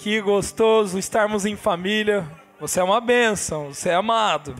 [0.00, 2.24] Que gostoso estarmos em família.
[2.60, 4.54] Você é uma bênção, você é amado.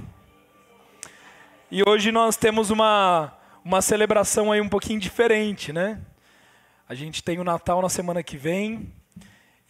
[1.70, 3.32] E hoje nós temos uma,
[3.64, 6.00] uma celebração aí um pouquinho diferente, né?
[6.88, 8.92] A gente tem o Natal na semana que vem.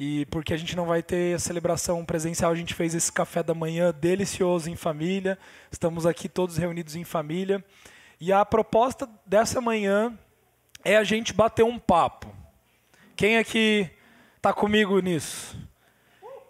[0.00, 3.42] E porque a gente não vai ter a celebração presencial, a gente fez esse café
[3.42, 5.38] da manhã delicioso em família.
[5.70, 7.62] Estamos aqui todos reunidos em família.
[8.18, 10.18] E a proposta dessa manhã
[10.82, 12.34] é a gente bater um papo.
[13.14, 13.97] Quem aqui
[14.38, 15.58] está comigo nisso?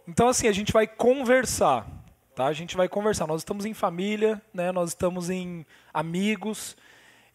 [0.07, 1.86] Então, assim, a gente vai conversar.
[2.35, 2.46] Tá?
[2.46, 3.26] A gente vai conversar.
[3.26, 4.71] Nós estamos em família, né?
[4.71, 6.77] nós estamos em amigos.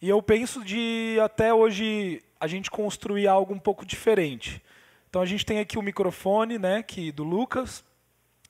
[0.00, 4.62] E eu penso de até hoje a gente construir algo um pouco diferente.
[5.10, 7.84] Então a gente tem aqui o microfone, né, que do Lucas,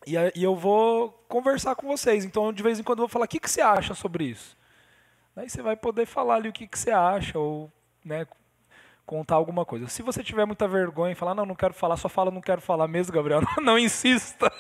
[0.07, 2.24] e, e eu vou conversar com vocês.
[2.24, 4.57] Então de vez em quando eu vou falar: "O que que você acha sobre isso?"
[5.37, 7.71] Aí você vai poder falar ali o que que você acha ou,
[8.05, 8.27] né,
[9.07, 9.87] contar alguma coisa.
[9.89, 12.61] Se você tiver muita vergonha e falar: "Não, não quero falar", só fala: "Não quero
[12.61, 13.41] falar mesmo, Gabriel".
[13.57, 14.51] Não, não insista.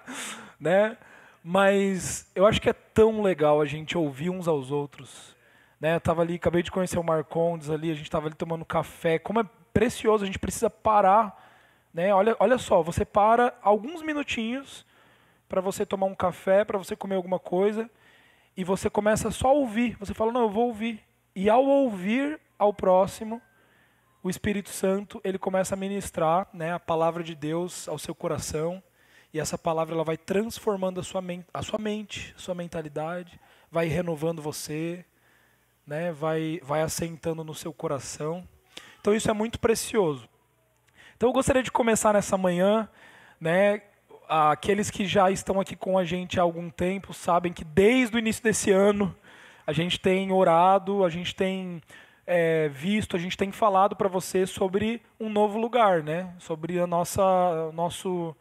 [0.60, 0.96] né?
[1.42, 5.36] Mas eu acho que é tão legal a gente ouvir uns aos outros.
[5.80, 5.94] Né?
[5.94, 9.18] Eu estava ali, acabei de conhecer o Marcondes ali, a gente estava ali tomando café.
[9.18, 11.44] Como é precioso, a gente precisa parar.
[11.94, 12.12] Né?
[12.12, 14.84] Olha, olha só, você para alguns minutinhos
[15.48, 17.88] para você tomar um café, para você comer alguma coisa,
[18.56, 19.96] e você começa só a ouvir.
[19.98, 21.00] Você fala, não, eu vou ouvir.
[21.34, 23.40] E ao ouvir ao próximo,
[24.26, 28.82] o Espírito Santo ele começa a ministrar né, a palavra de Deus ao seu coração.
[29.32, 31.22] E essa palavra ela vai transformando a sua,
[31.54, 33.38] a sua mente, sua mentalidade,
[33.70, 35.04] vai renovando você,
[35.86, 38.42] né, vai, vai assentando no seu coração.
[39.00, 40.28] Então isso é muito precioso.
[41.16, 42.88] Então eu gostaria de começar nessa manhã,
[43.40, 43.80] né,
[44.28, 48.18] aqueles que já estão aqui com a gente há algum tempo sabem que desde o
[48.18, 49.16] início desse ano
[49.64, 51.80] a gente tem orado, a gente tem
[52.26, 56.34] é, visto, a gente tem falado para você sobre um novo lugar, né?
[56.38, 58.34] Sobre a nossa, nosso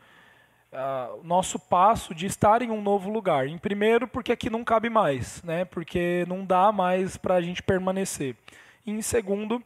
[0.76, 3.48] uh, nosso passo de estar em um novo lugar.
[3.48, 5.66] Em primeiro, porque aqui não cabe mais, né?
[5.66, 8.36] porque não dá mais para a gente permanecer.
[8.86, 9.64] E em segundo,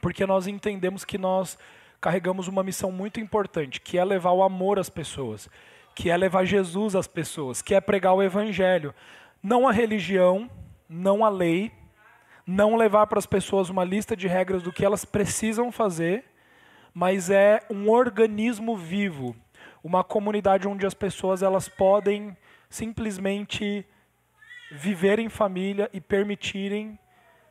[0.00, 1.58] porque nós entendemos que nós
[2.00, 5.48] carregamos uma missão muito importante, que é levar o amor às pessoas,
[5.94, 8.94] que é levar Jesus às pessoas, que é pregar o evangelho.
[9.42, 10.48] Não a religião,
[10.88, 11.72] não a lei,
[12.48, 16.24] não levar para as pessoas uma lista de regras do que elas precisam fazer,
[16.92, 19.36] mas é um organismo vivo
[19.82, 22.36] uma comunidade onde as pessoas elas podem
[22.68, 23.86] simplesmente
[24.70, 26.98] viver em família e permitirem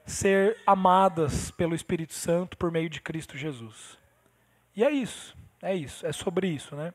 [0.05, 3.97] ser amadas pelo Espírito Santo por meio de Cristo Jesus.
[4.75, 6.93] E é isso, é isso, é sobre isso, né?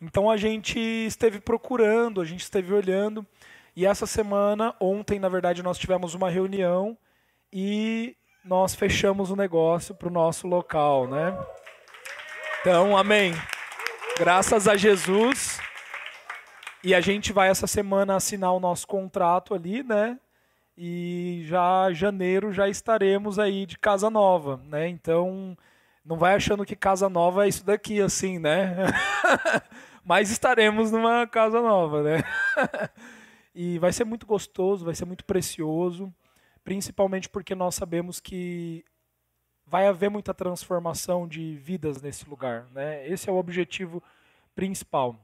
[0.00, 3.26] Então a gente esteve procurando, a gente esteve olhando,
[3.74, 6.96] e essa semana, ontem, na verdade, nós tivemos uma reunião
[7.56, 11.38] e nós fechamos o negócio para o nosso local, né?
[12.60, 13.32] Então, amém.
[14.18, 15.60] Graças a Jesus.
[16.82, 20.18] E a gente vai essa semana assinar o nosso contrato ali, né?
[20.76, 24.88] E já janeiro já estaremos aí de casa nova, né?
[24.88, 25.56] Então,
[26.04, 28.74] não vai achando que casa nova é isso daqui assim, né?
[30.04, 32.24] Mas estaremos numa casa nova, né?
[33.54, 36.12] e vai ser muito gostoso, vai ser muito precioso,
[36.64, 38.84] principalmente porque nós sabemos que
[39.66, 42.66] vai haver muita transformação de vidas nesse lugar.
[42.72, 43.06] Né?
[43.08, 44.02] Esse é o objetivo
[44.54, 45.16] principal.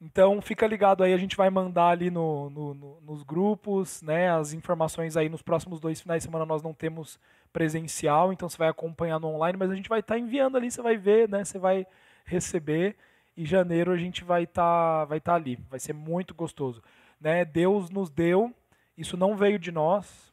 [0.00, 4.30] Então fica ligado aí, a gente vai mandar ali no, no, no, nos grupos, né,
[4.30, 7.20] as informações aí nos próximos dois finais de semana nós não temos
[7.52, 10.70] presencial, então você vai acompanhar no online, mas a gente vai estar tá enviando ali,
[10.70, 11.86] você vai ver, né, você vai
[12.24, 12.96] receber.
[13.36, 16.82] E janeiro a gente vai estar tá, vai tá ali, vai ser muito gostoso.
[17.20, 17.44] Né?
[17.44, 18.54] Deus nos deu,
[18.96, 20.29] isso não veio de nós,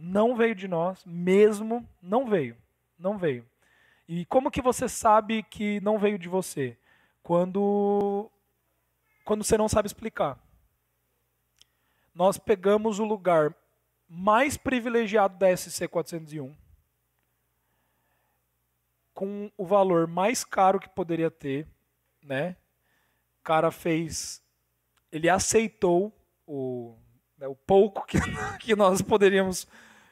[0.00, 2.56] não veio de nós, mesmo não veio,
[2.96, 3.44] não veio.
[4.06, 6.78] E como que você sabe que não veio de você?
[7.22, 8.30] Quando
[9.24, 10.38] quando você não sabe explicar.
[12.14, 13.54] Nós pegamos o lugar
[14.08, 16.56] mais privilegiado da SC 401
[19.12, 21.66] com o valor mais caro que poderia ter,
[22.22, 22.56] né?
[23.40, 24.40] O cara fez,
[25.10, 26.16] ele aceitou
[26.46, 26.96] o,
[27.36, 28.16] né, o pouco que,
[28.60, 29.66] que nós poderíamos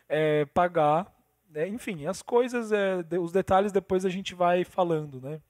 [0.08, 1.12] é, pagar.
[1.50, 1.68] Né?
[1.68, 5.40] Enfim, as coisas, é, os detalhes depois a gente vai falando, né?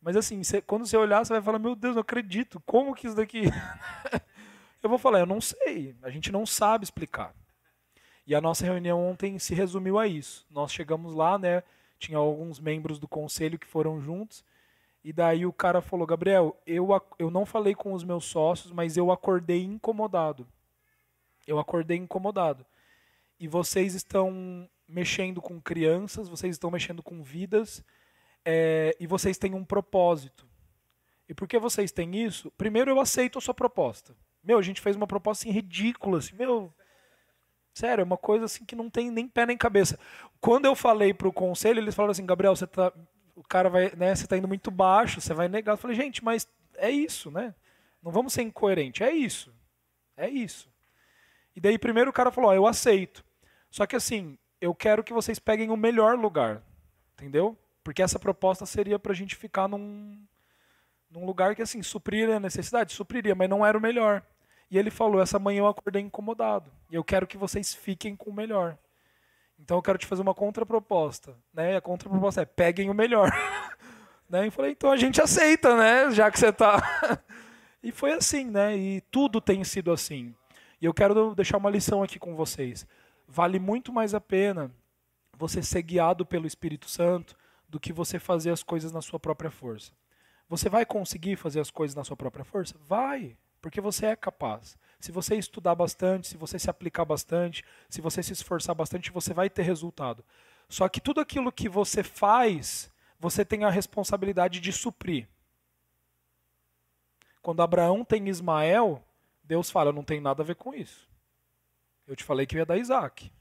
[0.00, 3.06] Mas assim, cê, quando você olhar, você vai falar, meu Deus, não acredito, como que
[3.06, 3.44] isso daqui...
[4.82, 7.34] eu vou falar, eu não sei, a gente não sabe explicar.
[8.26, 10.46] E a nossa reunião ontem se resumiu a isso.
[10.50, 11.62] Nós chegamos lá, né?
[11.98, 14.44] Tinha alguns membros do conselho que foram juntos.
[15.02, 16.88] E daí o cara falou: Gabriel, eu,
[17.20, 20.46] eu não falei com os meus sócios, mas eu acordei incomodado.
[21.46, 22.66] Eu acordei incomodado
[23.38, 27.84] e vocês estão mexendo com crianças, vocês estão mexendo com vidas,
[28.44, 30.46] é, e vocês têm um propósito.
[31.28, 34.16] E porque vocês têm isso, primeiro eu aceito a sua proposta.
[34.42, 36.72] Meu, a gente fez uma proposta assim, ridícula, assim, meu.
[37.74, 39.98] Sério, é uma coisa assim que não tem nem pé nem cabeça.
[40.40, 42.92] Quando eu falei pro conselho, eles falaram assim, Gabriel, você tá.
[43.34, 44.14] O cara vai, né?
[44.14, 45.72] Você tá indo muito baixo, você vai negar.
[45.72, 47.54] Eu falei, gente, mas é isso, né?
[48.00, 49.52] Não vamos ser incoerente, é isso.
[50.16, 50.70] É isso.
[51.56, 53.24] E daí primeiro o cara falou, ó, eu aceito.
[53.70, 56.62] Só que assim, eu quero que vocês peguem o melhor lugar.
[57.14, 57.56] Entendeu?
[57.82, 60.18] Porque essa proposta seria pra gente ficar num,
[61.10, 64.22] num lugar que assim, supriria a necessidade, supriria, mas não era o melhor.
[64.70, 66.70] E ele falou: Essa manhã eu acordei incomodado.
[66.90, 68.76] E eu quero que vocês fiquem com o melhor.
[69.58, 71.34] Então eu quero te fazer uma contraproposta.
[71.52, 71.74] Né?
[71.74, 73.30] E a contraproposta é: peguem o melhor.
[74.28, 74.46] né?
[74.46, 76.10] E falei: Então a gente aceita, né?
[76.10, 77.20] Já que você está.
[77.82, 78.76] e foi assim, né?
[78.76, 80.34] E tudo tem sido assim.
[80.80, 82.86] E eu quero deixar uma lição aqui com vocês.
[83.26, 84.70] Vale muito mais a pena
[85.36, 87.36] você ser guiado pelo Espírito Santo
[87.68, 89.92] do que você fazer as coisas na sua própria força.
[90.48, 92.74] Você vai conseguir fazer as coisas na sua própria força?
[92.86, 93.36] Vai.
[93.60, 94.78] Porque você é capaz.
[95.00, 99.34] Se você estudar bastante, se você se aplicar bastante, se você se esforçar bastante, você
[99.34, 100.24] vai ter resultado.
[100.68, 105.28] Só que tudo aquilo que você faz, você tem a responsabilidade de suprir.
[107.42, 109.02] Quando Abraão tem Ismael,
[109.42, 111.08] Deus fala: não tem nada a ver com isso.
[112.06, 113.32] Eu te falei que ia dar Isaac.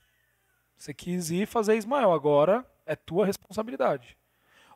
[0.76, 4.18] Você quis ir fazer Ismael, agora é tua responsabilidade.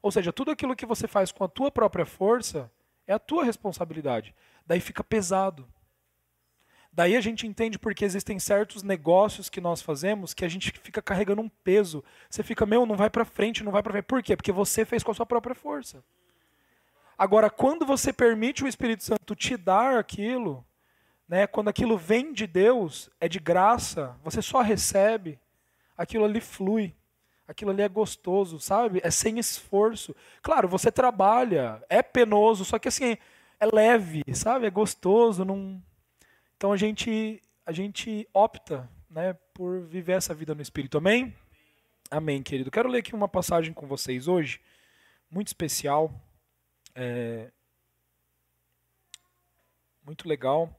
[0.01, 2.71] Ou seja, tudo aquilo que você faz com a tua própria força
[3.05, 4.33] é a tua responsabilidade.
[4.65, 5.67] Daí fica pesado.
[6.91, 11.01] Daí a gente entende porque existem certos negócios que nós fazemos que a gente fica
[11.01, 12.03] carregando um peso.
[12.29, 14.05] Você fica, meu, não vai para frente, não vai para frente.
[14.05, 14.35] Por quê?
[14.35, 16.03] Porque você fez com a sua própria força.
[17.17, 20.65] Agora, quando você permite o Espírito Santo te dar aquilo,
[21.29, 25.39] né, quando aquilo vem de Deus, é de graça, você só recebe,
[25.95, 26.95] aquilo ali flui.
[27.47, 28.99] Aquilo ali é gostoso, sabe?
[29.03, 30.15] É sem esforço.
[30.41, 33.17] Claro, você trabalha, é penoso, só que assim,
[33.59, 34.65] é leve, sabe?
[34.65, 35.81] É gostoso, não
[36.57, 40.97] Então a gente a gente opta, né, por viver essa vida no espírito.
[40.97, 41.35] Amém?
[42.09, 42.71] Amém, querido.
[42.71, 44.59] Quero ler aqui uma passagem com vocês hoje,
[45.29, 46.11] muito especial.
[46.95, 47.51] É...
[50.03, 50.78] Muito legal.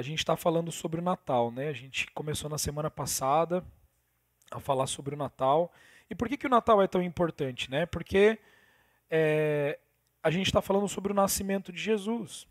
[0.00, 1.68] A gente está falando sobre o Natal, né?
[1.68, 3.62] A gente começou na semana passada
[4.50, 5.70] a falar sobre o Natal.
[6.08, 7.84] E por que, que o Natal é tão importante, né?
[7.84, 8.38] Porque
[9.10, 9.78] é,
[10.22, 12.46] a gente está falando sobre o nascimento de Jesus.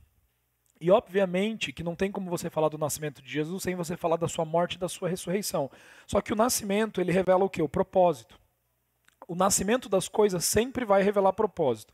[0.80, 4.18] E obviamente que não tem como você falar do nascimento de Jesus sem você falar
[4.18, 5.72] da sua morte e da sua ressurreição.
[6.06, 7.64] Só que o nascimento, ele revela o que?
[7.64, 8.40] O propósito.
[9.28, 11.92] O nascimento das coisas sempre vai revelar propósito.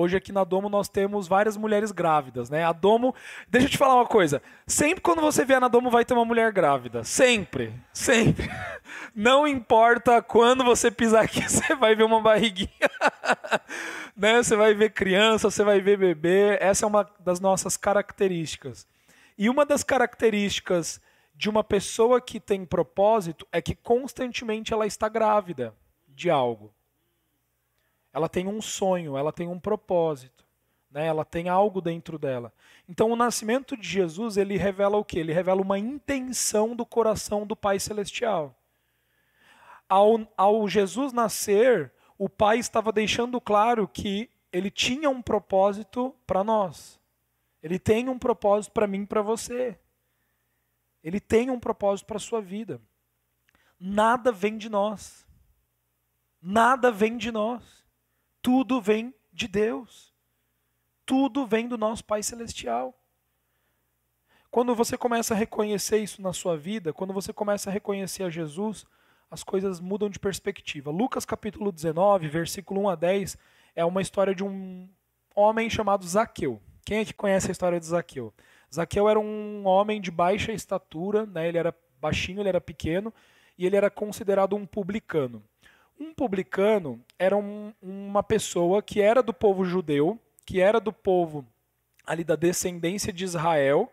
[0.00, 2.64] Hoje aqui na Domo nós temos várias mulheres grávidas, né?
[2.64, 3.12] A Domo,
[3.48, 4.40] deixa eu te falar uma coisa.
[4.64, 8.48] Sempre quando você vier na Domo vai ter uma mulher grávida, sempre, sempre.
[9.12, 12.68] Não importa quando você pisar aqui, você vai ver uma barriguinha.
[14.16, 14.40] né?
[14.40, 16.56] Você vai ver criança, você vai ver bebê.
[16.60, 18.86] Essa é uma das nossas características.
[19.36, 21.00] E uma das características
[21.34, 25.74] de uma pessoa que tem propósito é que constantemente ela está grávida
[26.06, 26.72] de algo.
[28.18, 30.44] Ela tem um sonho, ela tem um propósito,
[30.90, 31.06] né?
[31.06, 32.52] Ela tem algo dentro dela.
[32.88, 35.20] Então o nascimento de Jesus, ele revela o quê?
[35.20, 38.56] Ele revela uma intenção do coração do Pai celestial.
[39.88, 46.42] Ao, ao Jesus nascer, o Pai estava deixando claro que ele tinha um propósito para
[46.42, 46.98] nós.
[47.62, 49.78] Ele tem um propósito para mim e para você.
[51.04, 52.80] Ele tem um propósito para a sua vida.
[53.78, 55.24] Nada vem de nós.
[56.42, 57.78] Nada vem de nós.
[58.48, 60.10] Tudo vem de Deus.
[61.04, 62.98] Tudo vem do nosso Pai Celestial.
[64.50, 68.30] Quando você começa a reconhecer isso na sua vida, quando você começa a reconhecer a
[68.30, 68.86] Jesus,
[69.30, 70.90] as coisas mudam de perspectiva.
[70.90, 73.36] Lucas capítulo 19, versículo 1 a 10,
[73.76, 74.88] é uma história de um
[75.34, 76.58] homem chamado Zaqueu.
[76.86, 78.32] Quem é que conhece a história de Zaqueu?
[78.74, 81.48] Zaqueu era um homem de baixa estatura, né?
[81.48, 83.12] ele era baixinho, ele era pequeno,
[83.58, 85.44] e ele era considerado um publicano.
[85.98, 91.44] Um publicano era um, uma pessoa que era do povo judeu, que era do povo
[92.06, 93.90] ali da descendência de Israel,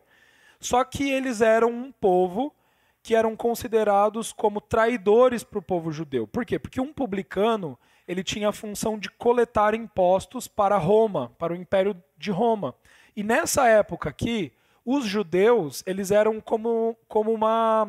[0.59, 2.53] só que eles eram um povo
[3.01, 6.25] que eram considerados como traidores para o povo judeu.
[6.25, 6.57] Por quê?
[6.57, 11.95] Porque um publicano ele tinha a função de coletar impostos para Roma, para o Império
[12.17, 12.73] de Roma.
[13.15, 14.51] E nessa época aqui,
[14.83, 17.87] os judeus eles eram como, como uma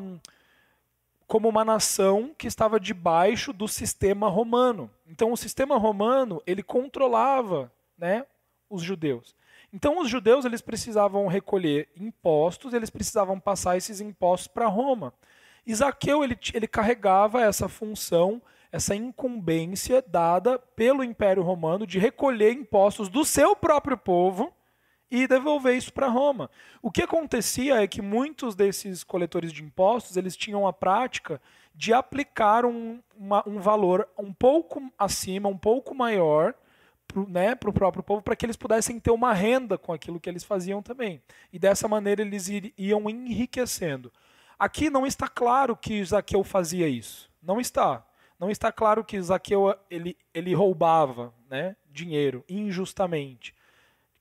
[1.27, 4.91] como uma nação que estava debaixo do sistema romano.
[5.07, 8.25] Então o sistema romano, ele controlava, né,
[8.71, 9.35] os judeus.
[9.73, 15.13] Então os judeus eles precisavam recolher impostos, eles precisavam passar esses impostos para Roma.
[15.67, 18.41] Isaqueu ele, ele carregava essa função,
[18.71, 24.53] essa incumbência dada pelo Império Romano de recolher impostos do seu próprio povo
[25.11, 26.51] e devolver isso para Roma.
[26.83, 31.41] O que acontecia é que muitos desses coletores de impostos eles tinham a prática
[31.75, 36.55] de aplicar um, uma, um valor um pouco acima, um pouco maior
[37.07, 40.29] para né, o próprio povo, para que eles pudessem ter uma renda com aquilo que
[40.29, 41.23] eles faziam também.
[41.53, 44.13] E dessa maneira eles iam enriquecendo.
[44.59, 47.31] Aqui não está claro que Zaqueu fazia isso.
[47.43, 48.05] Não está.
[48.41, 53.55] Não está claro que Zaqueu ele, ele roubava né, dinheiro injustamente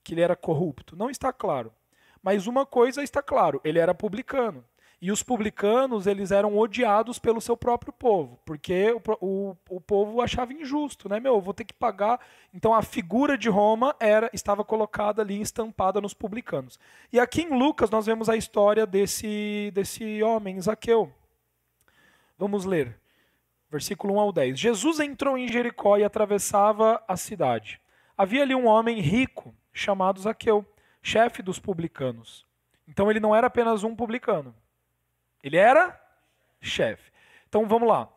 [0.06, 0.94] que ele era corrupto.
[0.96, 1.72] Não está claro.
[2.22, 4.64] Mas uma coisa está claro, ele era publicano.
[5.02, 10.22] E os publicanos, eles eram odiados pelo seu próprio povo, porque o, o, o povo
[10.22, 11.20] achava injusto, né?
[11.20, 12.18] Meu, vou ter que pagar.
[12.54, 16.78] Então a figura de Roma era estava colocada ali, estampada nos publicanos.
[17.12, 21.12] E aqui em Lucas nós vemos a história desse, desse homem, Zaqueu.
[22.38, 22.98] Vamos ler.
[23.70, 24.58] Versículo 1 ao 10.
[24.58, 27.80] Jesus entrou em Jericó e atravessava a cidade.
[28.16, 30.64] Havia ali um homem rico chamado Zaqueu,
[31.02, 32.46] chefe dos publicanos.
[32.88, 34.54] Então ele não era apenas um publicano.
[35.42, 36.00] Ele era
[36.60, 37.12] chefe.
[37.48, 38.08] Então vamos lá.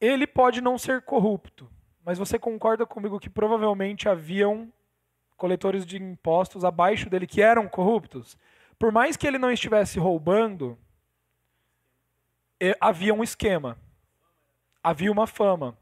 [0.00, 1.70] Ele pode não ser corrupto,
[2.04, 4.70] mas você concorda comigo que provavelmente haviam
[5.36, 8.36] coletores de impostos abaixo dele que eram corruptos?
[8.78, 10.76] Por mais que ele não estivesse roubando,
[12.80, 13.78] havia um esquema,
[14.82, 15.78] havia uma fama,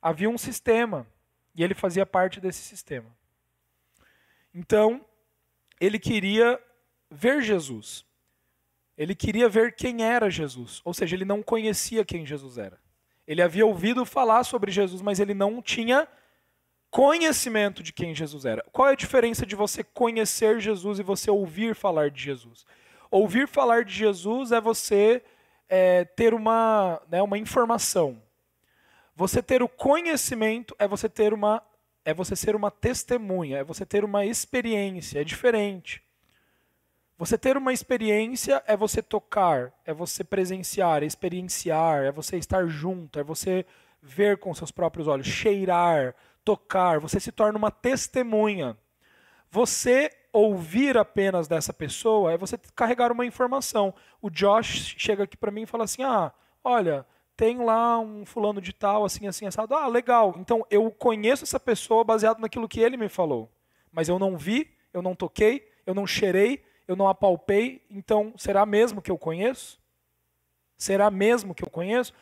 [0.00, 1.06] havia um sistema,
[1.54, 3.14] e ele fazia parte desse sistema.
[4.54, 5.04] Então,
[5.80, 6.60] ele queria
[7.10, 8.04] ver Jesus.
[8.96, 10.80] Ele queria ver quem era Jesus.
[10.84, 12.78] Ou seja, ele não conhecia quem Jesus era.
[13.26, 16.06] Ele havia ouvido falar sobre Jesus, mas ele não tinha
[16.90, 18.62] conhecimento de quem Jesus era.
[18.70, 22.64] Qual é a diferença de você conhecer Jesus e você ouvir falar de Jesus?
[23.10, 25.22] Ouvir falar de Jesus é você
[25.68, 28.22] é, ter uma, né, uma informação.
[29.16, 31.62] Você ter o conhecimento é você ter uma
[32.04, 36.02] é você ser uma testemunha, é você ter uma experiência, é diferente.
[37.16, 42.66] Você ter uma experiência é você tocar, é você presenciar, é experienciar, é você estar
[42.66, 43.64] junto, é você
[44.02, 48.76] ver com seus próprios olhos, cheirar, tocar, você se torna uma testemunha.
[49.50, 53.94] Você ouvir apenas dessa pessoa é você carregar uma informação.
[54.20, 56.32] O Josh chega aqui para mim e fala assim: "Ah,
[56.62, 57.06] olha,
[57.36, 59.74] tem lá um fulano de tal, assim, assim, assado.
[59.74, 60.34] Ah, legal.
[60.38, 63.50] Então eu conheço essa pessoa baseado naquilo que ele me falou.
[63.92, 67.82] Mas eu não vi, eu não toquei, eu não cheirei, eu não apalpei.
[67.90, 69.80] Então será mesmo que eu conheço?
[70.76, 72.12] Será mesmo que eu conheço?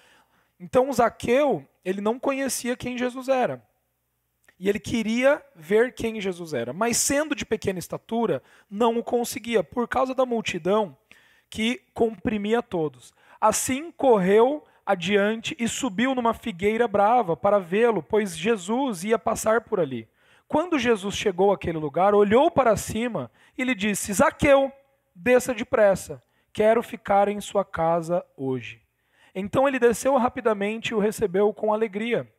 [0.59, 3.62] Então Zaqueu, ele não conhecia quem Jesus era.
[4.59, 6.73] E ele queria ver quem Jesus era.
[6.73, 10.97] Mas sendo de pequena estatura, não o conseguia, por causa da multidão
[11.50, 13.12] que comprimia todos.
[13.40, 19.80] Assim correu adiante e subiu numa figueira brava para vê-lo, pois Jesus ia passar por
[19.80, 20.08] ali.
[20.48, 24.70] Quando Jesus chegou àquele lugar, olhou para cima e lhe disse: Zaqueu,
[25.14, 26.22] desça depressa,
[26.52, 28.82] quero ficar em sua casa hoje.
[29.34, 32.30] Então ele desceu rapidamente e o recebeu com alegria.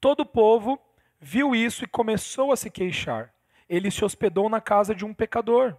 [0.00, 0.78] Todo o povo
[1.20, 3.34] viu isso e começou a se queixar.
[3.68, 5.76] Ele se hospedou na casa de um pecador.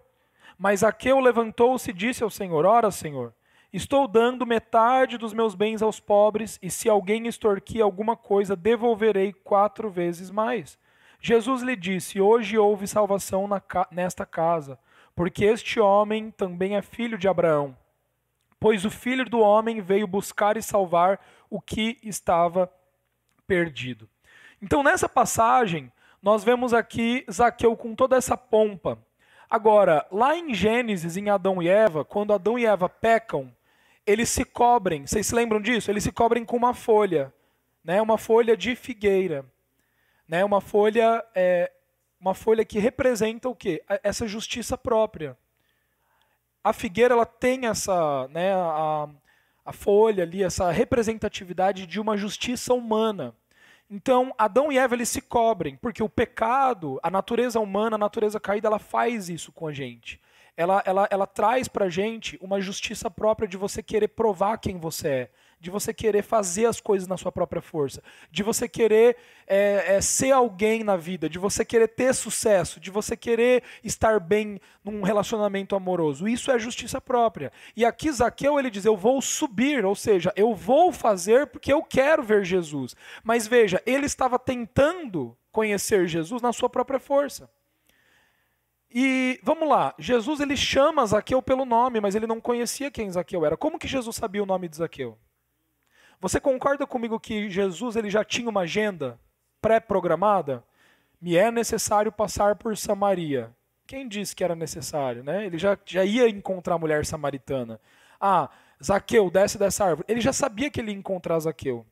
[0.58, 3.34] Mas Zaqueu levantou-se e disse ao Senhor: Ora, Senhor,
[3.72, 9.32] Estou dando metade dos meus bens aos pobres, e se alguém extorquir alguma coisa, devolverei
[9.32, 10.76] quatro vezes mais.
[11.20, 13.48] Jesus lhe disse: Hoje houve salvação
[13.92, 14.78] nesta casa,
[15.14, 17.76] porque este homem também é filho de Abraão.
[18.58, 22.70] Pois o filho do homem veio buscar e salvar o que estava
[23.46, 24.08] perdido.
[24.60, 25.90] Então, nessa passagem,
[26.22, 28.98] nós vemos aqui Zaqueu com toda essa pompa.
[29.48, 33.50] Agora, lá em Gênesis, em Adão e Eva, quando Adão e Eva pecam,
[34.06, 35.06] eles se cobrem.
[35.06, 35.90] Vocês se lembram disso?
[35.90, 37.32] Eles se cobrem com uma folha,
[37.84, 38.00] né?
[38.00, 39.44] Uma folha de figueira,
[40.26, 40.44] né?
[40.44, 41.70] Uma folha, é,
[42.20, 43.82] uma folha que representa o quê?
[44.02, 45.36] Essa justiça própria.
[46.62, 48.54] A figueira ela tem essa, né?
[48.54, 49.08] A,
[49.64, 53.34] a folha ali, essa representatividade de uma justiça humana.
[53.88, 58.38] Então, Adão e Eva eles se cobrem, porque o pecado, a natureza humana, a natureza
[58.38, 60.20] caída, ela faz isso com a gente
[60.56, 65.08] ela, ela, ela traz para gente uma justiça própria de você querer provar quem você
[65.08, 65.30] é,
[65.60, 69.16] de você querer fazer as coisas na sua própria força, de você querer
[69.46, 74.18] é, é, ser alguém na vida, de você querer ter sucesso, de você querer estar
[74.18, 76.26] bem num relacionamento amoroso.
[76.26, 77.52] Isso é justiça própria.
[77.76, 81.82] E aqui Zaqueu ele diz: Eu vou subir, ou seja, eu vou fazer porque eu
[81.82, 82.96] quero ver Jesus.
[83.22, 87.50] Mas veja, ele estava tentando conhecer Jesus na sua própria força.
[88.92, 93.46] E vamos lá, Jesus ele chama Zaqueu pelo nome, mas ele não conhecia quem Zaqueu
[93.46, 93.56] era.
[93.56, 95.16] Como que Jesus sabia o nome de Zaqueu?
[96.20, 99.18] Você concorda comigo que Jesus ele já tinha uma agenda
[99.62, 100.64] pré-programada?
[101.20, 103.54] Me é necessário passar por Samaria.
[103.86, 105.46] Quem disse que era necessário, né?
[105.46, 107.80] Ele já, já ia encontrar a mulher samaritana.
[108.20, 108.50] Ah,
[108.82, 110.06] Zaqueu, desce dessa árvore.
[110.08, 111.86] Ele já sabia que ele ia encontrar Zaqueu.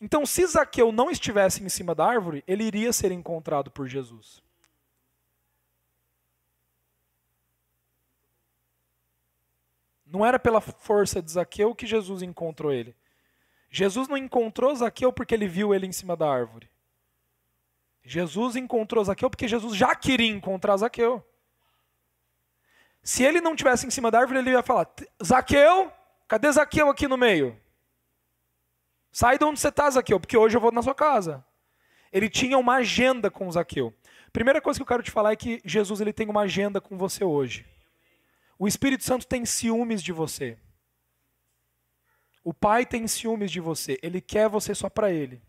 [0.00, 4.42] Então, se Zaqueu não estivesse em cima da árvore, ele iria ser encontrado por Jesus.
[10.10, 12.96] Não era pela força de Zaqueu que Jesus encontrou ele.
[13.70, 16.70] Jesus não encontrou Zaqueu porque ele viu ele em cima da árvore.
[18.02, 21.22] Jesus encontrou Zaqueu porque Jesus já queria encontrar Zaqueu.
[23.02, 24.88] Se ele não tivesse em cima da árvore, ele ia falar:
[25.22, 25.92] Zaqueu,
[26.26, 27.58] cadê Zaqueu aqui no meio?
[29.12, 31.44] Sai de onde você está, Zaqueu, porque hoje eu vou na sua casa.
[32.10, 33.92] Ele tinha uma agenda com Zaqueu.
[34.32, 36.96] Primeira coisa que eu quero te falar é que Jesus ele tem uma agenda com
[36.96, 37.66] você hoje.
[38.58, 40.58] O Espírito Santo tem ciúmes de você.
[42.42, 43.98] O Pai tem ciúmes de você.
[44.02, 45.40] Ele quer você só para Ele.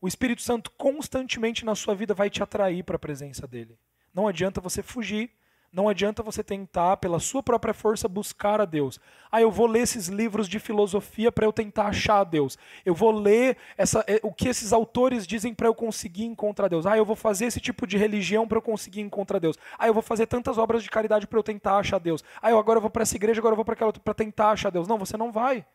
[0.00, 3.78] O Espírito Santo constantemente na sua vida vai te atrair para a presença dele.
[4.12, 5.32] Não adianta você fugir
[5.74, 9.00] não adianta você tentar, pela sua própria força, buscar a Deus.
[9.30, 12.56] Ah, eu vou ler esses livros de filosofia para eu tentar achar a Deus.
[12.84, 16.86] Eu vou ler essa, eh, o que esses autores dizem para eu conseguir encontrar Deus.
[16.86, 19.58] Ah, eu vou fazer esse tipo de religião para eu conseguir encontrar Deus.
[19.76, 22.22] Ah, eu vou fazer tantas obras de caridade para eu tentar achar Deus.
[22.40, 24.70] Ah, eu agora vou para essa igreja, agora vou para aquela outra para tentar achar
[24.70, 24.86] Deus.
[24.86, 25.66] Não, você não vai.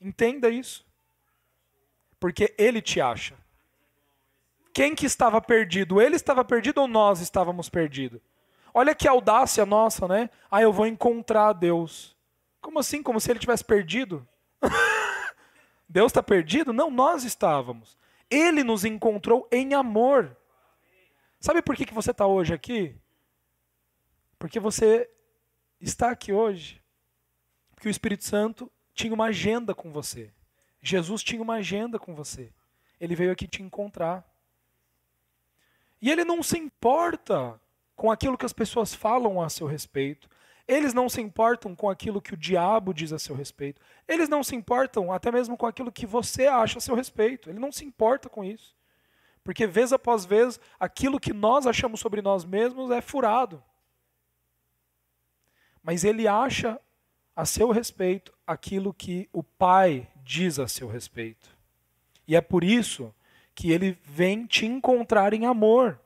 [0.00, 0.86] Entenda isso.
[2.20, 3.34] Porque Ele te acha.
[4.72, 6.00] Quem que estava perdido?
[6.00, 8.20] Ele estava perdido ou nós estávamos perdidos?
[8.74, 10.30] Olha que audácia nossa, né?
[10.50, 12.16] Ah, eu vou encontrar Deus.
[12.60, 13.02] Como assim?
[13.02, 14.26] Como se ele tivesse perdido?
[15.88, 16.72] Deus está perdido?
[16.72, 17.98] Não, nós estávamos.
[18.30, 20.34] Ele nos encontrou em amor.
[21.38, 22.96] Sabe por que, que você está hoje aqui?
[24.38, 25.10] Porque você
[25.80, 26.80] está aqui hoje.
[27.74, 30.32] Porque o Espírito Santo tinha uma agenda com você.
[30.80, 32.52] Jesus tinha uma agenda com você.
[32.98, 34.24] Ele veio aqui te encontrar.
[36.00, 37.60] E ele não se importa
[37.96, 40.28] com aquilo que as pessoas falam a seu respeito.
[40.66, 43.80] Eles não se importam com aquilo que o diabo diz a seu respeito.
[44.06, 47.50] Eles não se importam até mesmo com aquilo que você acha a seu respeito.
[47.50, 48.74] Ele não se importa com isso.
[49.44, 53.62] Porque vez após vez, aquilo que nós achamos sobre nós mesmos é furado.
[55.82, 56.80] Mas ele acha
[57.34, 61.50] a seu respeito aquilo que o Pai diz a seu respeito.
[62.26, 63.12] E é por isso
[63.54, 65.98] que ele vem te encontrar em amor.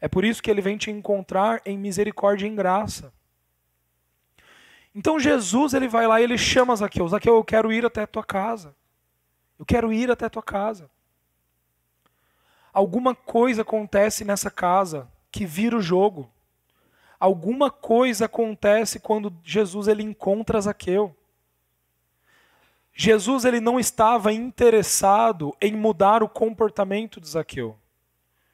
[0.00, 3.12] É por isso que ele vem te encontrar em misericórdia e em graça.
[4.94, 7.06] Então Jesus ele vai lá e ele chama Zaqueu.
[7.08, 8.74] Zaqueu, eu quero ir até a tua casa.
[9.58, 10.90] Eu quero ir até a tua casa.
[12.72, 16.30] Alguma coisa acontece nessa casa que vira o jogo.
[17.18, 21.14] Alguma coisa acontece quando Jesus ele encontra Zaqueu.
[22.92, 27.76] Jesus ele não estava interessado em mudar o comportamento de Zaqueu.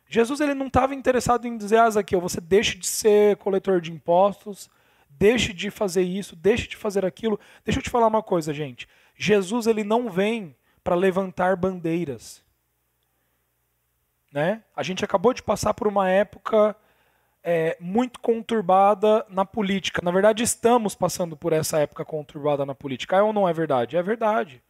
[0.08, 3.92] Jesus ele não estava interessado em dizer, ah, Zaqueu, você deixe de ser coletor de
[3.92, 4.70] impostos,
[5.10, 7.38] deixe de fazer isso, deixe de fazer aquilo.
[7.64, 8.88] Deixa eu te falar uma coisa, gente.
[9.16, 12.44] Jesus ele não vem para levantar bandeiras.
[14.32, 14.62] Né?
[14.76, 16.76] A gente acabou de passar por uma época
[17.42, 20.00] é, muito conturbada na política.
[20.04, 23.16] Na verdade, estamos passando por essa época conturbada na política.
[23.16, 23.96] É ou não é verdade?
[23.96, 24.62] É verdade.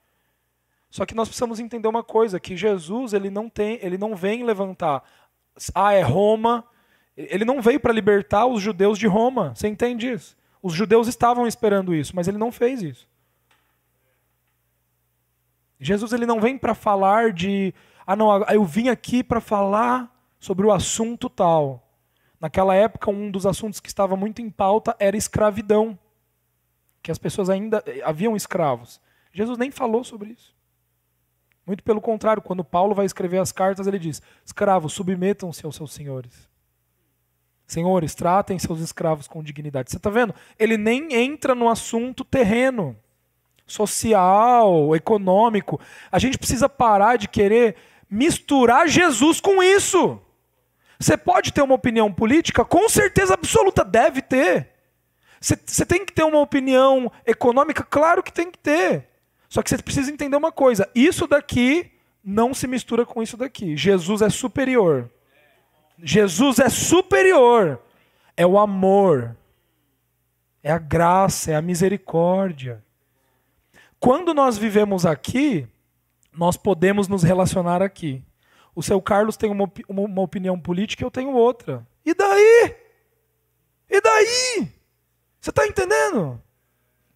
[0.91, 4.45] Só que nós precisamos entender uma coisa, que Jesus ele não tem, ele não vem
[4.45, 5.03] levantar
[5.75, 6.65] ah, é Roma.
[7.17, 9.55] Ele não veio para libertar os judeus de Roma.
[9.55, 10.37] Você entende isso?
[10.63, 13.09] Os judeus estavam esperando isso, mas ele não fez isso.
[15.79, 17.75] Jesus ele não vem para falar de,
[18.07, 21.83] ah não, eu vim aqui para falar sobre o assunto tal.
[22.41, 25.99] Naquela época, um dos assuntos que estava muito em pauta era escravidão,
[27.03, 29.01] que as pessoas ainda eh, haviam escravos.
[29.33, 30.55] Jesus nem falou sobre isso.
[31.67, 35.93] Muito pelo contrário, quando Paulo vai escrever as cartas, ele diz: escravos, submetam-se aos seus
[35.93, 36.49] senhores.
[37.67, 39.91] Senhores, tratem seus escravos com dignidade.
[39.91, 40.33] Você está vendo?
[40.57, 42.97] Ele nem entra no assunto terreno,
[43.67, 45.81] social, econômico.
[46.13, 47.75] A gente precisa parar de querer
[48.09, 50.21] misturar Jesus com isso.
[50.99, 52.65] Você pode ter uma opinião política?
[52.65, 54.71] Com certeza absoluta, deve ter.
[55.41, 57.85] Você, tem que ter uma opinião econômica?
[57.85, 59.09] Claro que tem que ter.
[59.57, 61.91] Só que você precisa entender uma coisa: isso daqui
[62.23, 63.75] não se mistura com isso daqui.
[63.75, 65.11] Jesus é superior.
[65.99, 67.81] Jesus é superior.
[68.37, 69.35] É o amor.
[70.63, 72.85] É a graça, é a misericórdia.
[73.99, 75.67] Quando nós vivemos aqui,
[76.37, 78.23] nós podemos nos relacionar aqui.
[78.75, 81.87] O seu Carlos tem uma, uma opinião política, eu tenho outra.
[82.05, 82.77] E daí?
[83.89, 84.69] E daí?
[85.41, 86.39] Você está entendendo?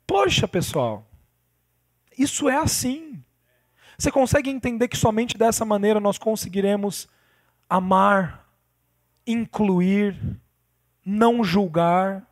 [0.06, 1.09] Poxa, pessoal.
[2.20, 3.24] Isso é assim.
[3.96, 7.08] Você consegue entender que somente dessa maneira nós conseguiremos
[7.66, 8.46] amar,
[9.26, 10.20] incluir,
[11.02, 12.28] não julgar,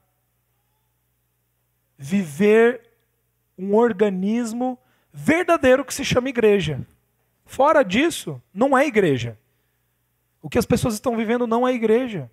[1.96, 2.82] viver
[3.56, 4.78] um organismo
[5.10, 6.86] verdadeiro que se chama igreja.
[7.46, 9.38] Fora disso, não é igreja.
[10.42, 12.30] O que as pessoas estão vivendo não é igreja.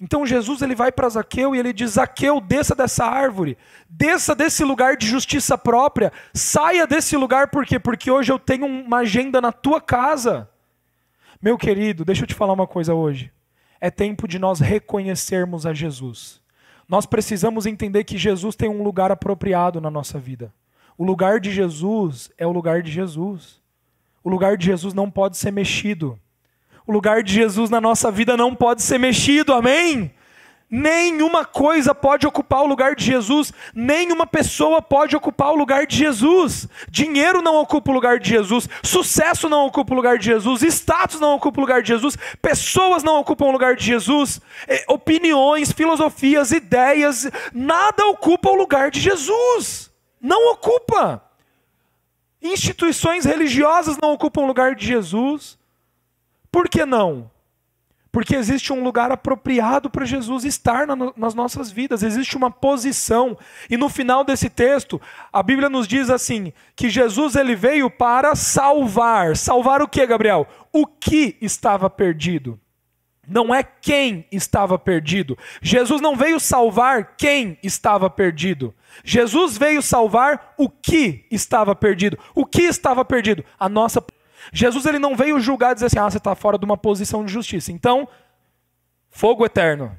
[0.00, 3.58] Então Jesus ele vai para Zaqueu e ele diz: Zaqueu, desça dessa árvore,
[3.88, 7.78] desça desse lugar de justiça própria, saia desse lugar, por quê?
[7.78, 10.48] Porque hoje eu tenho uma agenda na tua casa.
[11.42, 13.32] Meu querido, deixa eu te falar uma coisa hoje.
[13.80, 16.40] É tempo de nós reconhecermos a Jesus.
[16.88, 20.52] Nós precisamos entender que Jesus tem um lugar apropriado na nossa vida.
[20.96, 23.60] O lugar de Jesus é o lugar de Jesus.
[24.24, 26.18] O lugar de Jesus não pode ser mexido.
[26.88, 30.10] O lugar de Jesus na nossa vida não pode ser mexido, amém?
[30.70, 35.98] Nenhuma coisa pode ocupar o lugar de Jesus, nenhuma pessoa pode ocupar o lugar de
[35.98, 36.66] Jesus.
[36.90, 41.20] Dinheiro não ocupa o lugar de Jesus, sucesso não ocupa o lugar de Jesus, status
[41.20, 45.70] não ocupa o lugar de Jesus, pessoas não ocupam o lugar de Jesus, é, opiniões,
[45.70, 49.90] filosofias, ideias, nada ocupa o lugar de Jesus.
[50.22, 51.22] Não ocupa.
[52.40, 55.57] Instituições religiosas não ocupam o lugar de Jesus.
[56.50, 57.30] Por que não?
[58.10, 63.36] Porque existe um lugar apropriado para Jesus estar na, nas nossas vidas, existe uma posição.
[63.68, 65.00] E no final desse texto,
[65.32, 69.36] a Bíblia nos diz assim: que Jesus ele veio para salvar.
[69.36, 70.46] Salvar o que, Gabriel?
[70.72, 72.58] O que estava perdido.
[73.28, 75.36] Não é quem estava perdido.
[75.60, 78.74] Jesus não veio salvar quem estava perdido.
[79.04, 82.18] Jesus veio salvar o que estava perdido.
[82.34, 83.44] O que estava perdido?
[83.60, 84.00] A nossa
[84.52, 87.24] Jesus ele não veio julgar e dizer assim: ah, você está fora de uma posição
[87.24, 87.72] de justiça.
[87.72, 88.08] Então,
[89.10, 89.96] fogo eterno.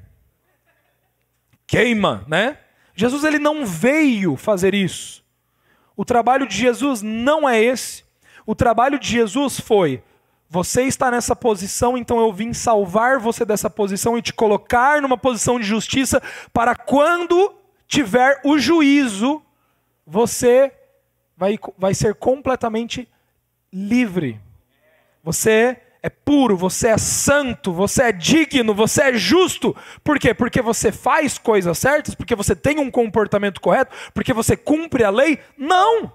[1.68, 2.58] Queima, né?
[2.96, 5.24] Jesus ele não veio fazer isso.
[5.96, 8.04] O trabalho de Jesus não é esse.
[8.46, 10.02] O trabalho de Jesus foi:
[10.50, 15.18] você está nessa posição, então eu vim salvar você dessa posição e te colocar numa
[15.18, 17.54] posição de justiça para quando
[17.88, 19.44] tiver o juízo,
[20.06, 20.74] você
[21.38, 23.08] vai, vai ser completamente
[23.72, 24.40] livre.
[25.24, 29.76] Você é puro, você é santo, você é digno, você é justo.
[30.04, 30.34] Por quê?
[30.34, 35.10] Porque você faz coisas certas, porque você tem um comportamento correto, porque você cumpre a
[35.10, 35.40] lei?
[35.58, 36.12] Não!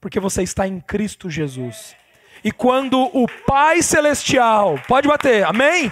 [0.00, 1.96] Porque você está em Cristo Jesus.
[2.44, 5.90] E quando o Pai Celestial, pode bater, amém?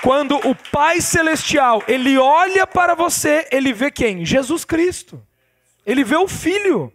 [0.00, 4.24] Quando o Pai Celestial, ele olha para você, ele vê quem?
[4.24, 5.20] Jesus Cristo.
[5.84, 6.92] Ele vê o Filho.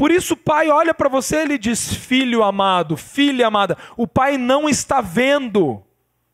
[0.00, 3.76] Por isso o pai olha para você e ele diz: Filho amado, filha amada.
[3.98, 5.84] O pai não está vendo.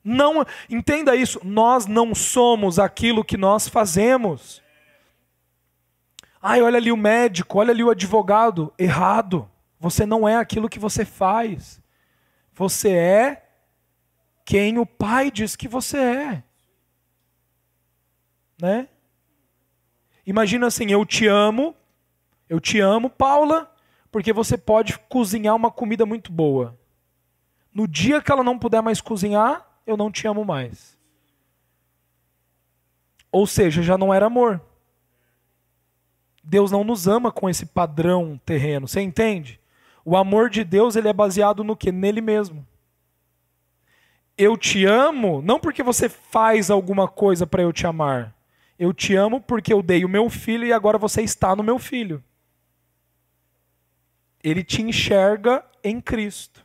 [0.05, 4.62] Não, entenda isso, nós não somos aquilo que nós fazemos.
[6.40, 8.72] Ai, olha ali o médico, olha ali o advogado.
[8.79, 9.50] Errado.
[9.81, 11.83] Você não é aquilo que você faz.
[12.55, 13.48] Você é
[14.44, 16.42] quem o pai diz que você é.
[18.62, 18.88] Né?
[20.24, 21.74] Imagina assim, eu te amo,
[22.48, 23.72] eu te amo, Paula,
[24.11, 26.78] porque você pode cozinhar uma comida muito boa.
[27.72, 30.96] No dia que ela não puder mais cozinhar, eu não te amo mais.
[33.30, 34.61] Ou seja, já não era amor.
[36.42, 39.61] Deus não nos ama com esse padrão terreno, você entende?
[40.04, 41.90] O amor de Deus ele é baseado no que?
[41.90, 42.64] Nele mesmo.
[44.38, 48.32] Eu te amo não porque você faz alguma coisa para eu te amar.
[48.78, 51.78] Eu te amo porque eu dei o meu filho e agora você está no meu
[51.78, 52.22] filho
[54.48, 56.64] ele te enxerga em Cristo.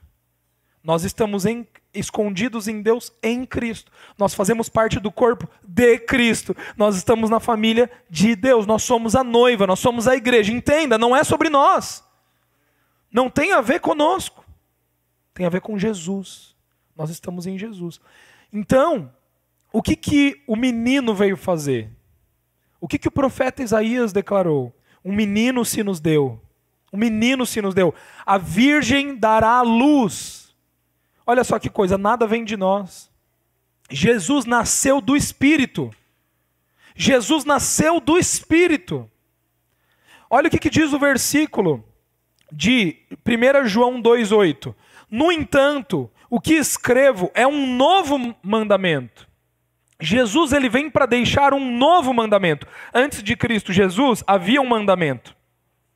[0.83, 3.91] Nós estamos em, escondidos em Deus em Cristo.
[4.19, 6.55] Nós fazemos parte do corpo de Cristo.
[6.77, 8.67] Nós estamos na família de Deus.
[8.67, 10.53] Nós somos a noiva, nós somos a igreja.
[10.53, 12.03] Entenda, não é sobre nós.
[13.11, 14.45] Não tem a ver conosco.
[15.33, 16.55] Tem a ver com Jesus.
[16.95, 17.99] Nós estamos em Jesus.
[18.53, 19.11] Então,
[19.73, 21.89] o que, que o menino veio fazer?
[22.79, 24.71] O que, que o profeta Isaías declarou?
[25.03, 26.39] Um menino se nos deu
[26.91, 27.93] um menino se nos deu.
[28.25, 30.53] A virgem dará luz.
[31.25, 33.09] Olha só que coisa, nada vem de nós.
[33.89, 35.91] Jesus nasceu do Espírito.
[36.95, 39.09] Jesus nasceu do Espírito.
[40.29, 41.83] Olha o que, que diz o versículo
[42.51, 44.73] de 1 João 2,8.
[45.09, 49.27] No entanto, o que escrevo é um novo mandamento.
[49.99, 52.65] Jesus ele vem para deixar um novo mandamento.
[52.93, 55.35] Antes de Cristo Jesus havia um mandamento.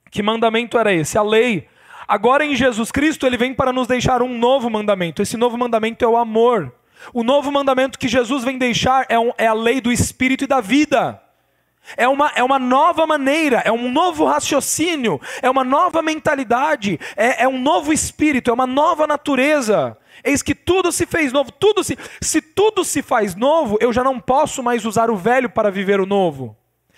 [0.09, 1.17] Que mandamento era esse?
[1.17, 1.67] A lei.
[2.07, 5.21] Agora em Jesus Cristo ele vem para nos deixar um novo mandamento.
[5.21, 6.73] Esse novo mandamento é o amor.
[7.13, 10.47] O novo mandamento que Jesus vem deixar é, um, é a lei do Espírito e
[10.47, 11.21] da vida.
[11.95, 17.43] É uma, é uma nova maneira, é um novo raciocínio, é uma nova mentalidade, é,
[17.43, 19.95] é um novo espírito, é uma nova natureza.
[20.23, 21.95] Eis que tudo se fez novo, tudo se.
[22.19, 25.99] Se tudo se faz novo, eu já não posso mais usar o velho para viver
[25.99, 26.57] o novo.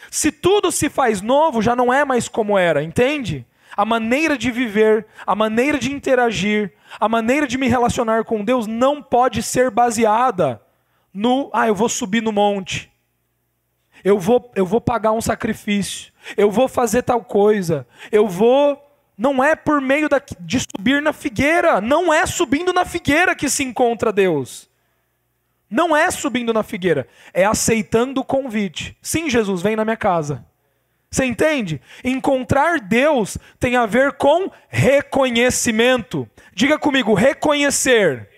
[0.09, 3.45] Se tudo se faz novo, já não é mais como era, entende?
[3.75, 8.65] A maneira de viver, a maneira de interagir, a maneira de me relacionar com Deus
[8.65, 10.61] não pode ser baseada
[11.13, 12.91] no, ah, eu vou subir no monte.
[14.03, 16.13] Eu vou, eu vou pagar um sacrifício.
[16.35, 17.87] Eu vou fazer tal coisa.
[18.11, 18.83] Eu vou
[19.17, 23.49] não é por meio da, de subir na figueira, não é subindo na figueira que
[23.49, 24.69] se encontra Deus.
[25.69, 28.97] Não é subindo na figueira, é aceitando o convite.
[29.01, 30.45] Sim, Jesus, vem na minha casa.
[31.09, 31.81] Você entende?
[32.03, 36.29] Encontrar Deus tem a ver com reconhecimento.
[36.53, 38.29] Diga comigo, reconhecer.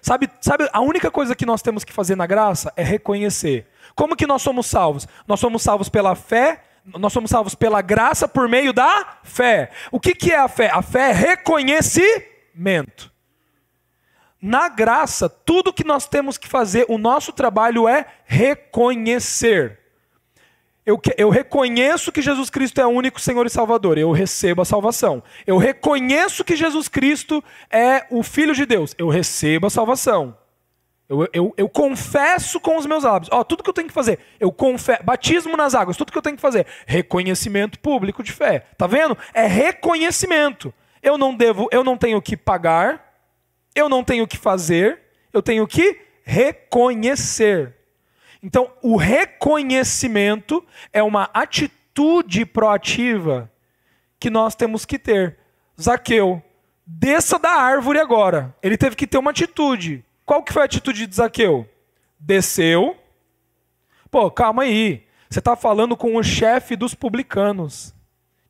[0.00, 3.66] Sabe, sabe, a única coisa que nós temos que fazer na graça é reconhecer.
[3.94, 5.06] Como que nós somos salvos?
[5.26, 6.62] Nós somos salvos pela fé
[6.96, 9.70] nós somos salvos pela graça por meio da fé.
[9.90, 10.70] O que, que é a fé?
[10.72, 13.12] A fé é reconhecimento.
[14.40, 19.78] Na graça, tudo que nós temos que fazer, o nosso trabalho é reconhecer.
[20.86, 24.64] Eu, eu, reconheço que Jesus Cristo é o único Senhor e Salvador, eu recebo a
[24.64, 25.22] salvação.
[25.46, 30.34] Eu reconheço que Jesus Cristo é o Filho de Deus, eu recebo a salvação.
[31.08, 33.30] Eu, eu, eu, confesso com os meus lábios.
[33.32, 34.18] Ó, tudo que eu tenho que fazer.
[34.38, 35.02] Eu confesso.
[35.02, 36.66] Batismo nas águas, tudo que eu tenho que fazer.
[36.86, 38.66] Reconhecimento público de fé.
[38.76, 39.16] Tá vendo?
[39.32, 40.72] É reconhecimento.
[41.02, 43.07] Eu não devo, eu não tenho que pagar,
[43.78, 45.00] eu não tenho que fazer,
[45.32, 47.74] eu tenho que reconhecer.
[48.42, 53.50] Então, o reconhecimento é uma atitude proativa
[54.20, 55.38] que nós temos que ter.
[55.80, 56.42] Zaqueu,
[56.86, 58.54] desça da árvore agora.
[58.62, 60.04] Ele teve que ter uma atitude.
[60.24, 61.68] Qual que foi a atitude de Zaqueu?
[62.18, 62.96] Desceu.
[64.10, 65.06] Pô, calma aí.
[65.28, 67.94] Você está falando com o chefe dos publicanos.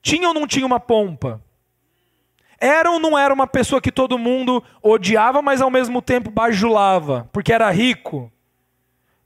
[0.01, 1.43] Tinha ou não tinha uma pompa?
[2.61, 7.29] Era ou não era uma pessoa que todo mundo odiava, mas ao mesmo tempo bajulava?
[7.33, 8.33] Porque era rico?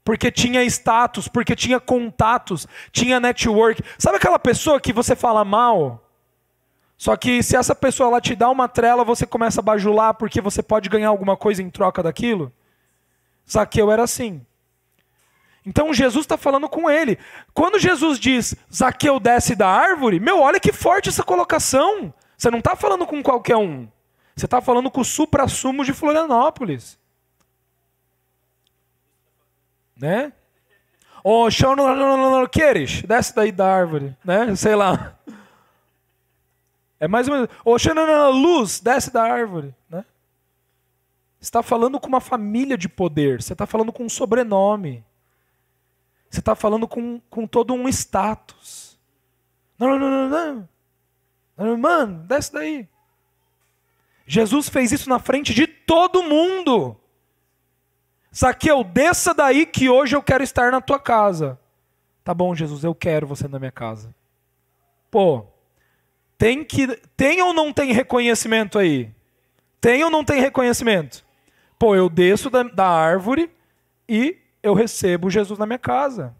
[0.03, 3.81] Porque tinha status, porque tinha contatos, tinha network.
[3.97, 6.03] Sabe aquela pessoa que você fala mal?
[6.97, 10.39] Só que se essa pessoa ela te dá uma trela, você começa a bajular porque
[10.39, 12.51] você pode ganhar alguma coisa em troca daquilo.
[13.49, 14.45] Zaqueu era assim.
[15.65, 17.17] Então Jesus está falando com ele.
[17.53, 22.13] Quando Jesus diz Zaqueu desce da árvore, meu, olha que forte essa colocação.
[22.43, 23.87] Você não está falando com qualquer um.
[24.35, 26.99] Você está falando com o supra-sumo de Florianópolis.
[29.95, 30.33] Né?
[31.23, 33.01] Ô, oh, queres?
[33.03, 34.53] Desce daí da árvore, né?
[34.57, 35.17] Sei lá.
[36.99, 37.49] É mais ou menos.
[37.63, 39.73] Oxanana, luz, desce da árvore.
[39.89, 40.03] Né?
[41.39, 43.41] Você está falando com uma família de poder.
[43.41, 45.01] Você está falando com um sobrenome.
[46.29, 48.99] Você está falando com, com todo um status.
[49.79, 50.72] Não, não, não, não, não.
[51.57, 52.87] Mano, desce daí.
[54.25, 56.97] Jesus fez isso na frente de todo mundo.
[58.35, 61.59] Zaqueu, desça daí que hoje eu quero estar na tua casa.
[62.23, 64.13] Tá bom, Jesus, eu quero você na minha casa.
[65.11, 65.45] Pô,
[66.37, 69.11] tem, que, tem ou não tem reconhecimento aí?
[69.79, 71.23] Tem ou não tem reconhecimento?
[71.77, 73.51] Pô, eu desço da, da árvore
[74.07, 76.33] e eu recebo Jesus na minha casa.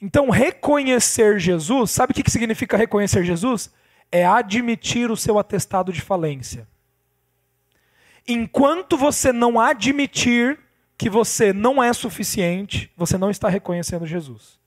[0.00, 3.72] Então, reconhecer Jesus, sabe o que significa reconhecer Jesus?
[4.10, 6.66] É admitir o seu atestado de falência.
[8.26, 10.58] Enquanto você não admitir
[10.96, 14.58] que você não é suficiente, você não está reconhecendo Jesus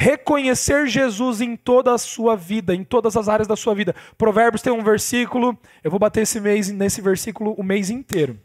[0.00, 3.94] reconhecer Jesus em toda a sua vida, em todas as áreas da sua vida.
[4.16, 8.40] Provérbios tem um versículo, eu vou bater esse mês nesse versículo o mês inteiro.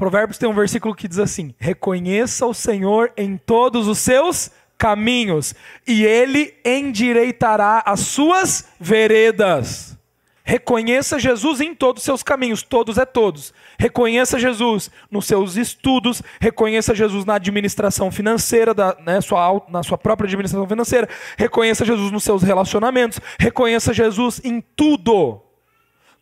[0.00, 5.54] Provérbios tem um versículo que diz assim: Reconheça o Senhor em todos os seus caminhos,
[5.86, 9.98] e ele endireitará as suas veredas.
[10.42, 13.52] Reconheça Jesus em todos os seus caminhos, todos é todos.
[13.78, 19.98] Reconheça Jesus nos seus estudos, reconheça Jesus na administração financeira, da, né, sua, na sua
[19.98, 25.42] própria administração financeira, reconheça Jesus nos seus relacionamentos, reconheça Jesus em tudo.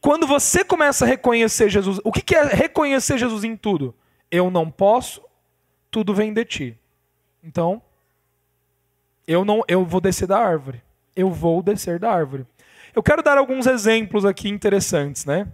[0.00, 3.94] Quando você começa a reconhecer Jesus, o que, é reconhecer Jesus em tudo?
[4.30, 5.22] Eu não posso,
[5.90, 6.78] tudo vem de ti.
[7.42, 7.82] Então,
[9.26, 10.82] eu não, eu vou descer da árvore.
[11.16, 12.46] Eu vou descer da árvore.
[12.94, 15.48] Eu quero dar alguns exemplos aqui interessantes, né?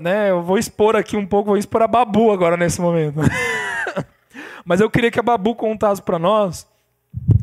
[0.00, 0.30] né?
[0.30, 3.20] Eu vou expor aqui um pouco, vou expor a Babu agora nesse momento.
[4.64, 6.66] Mas eu queria que a Babu contasse para nós,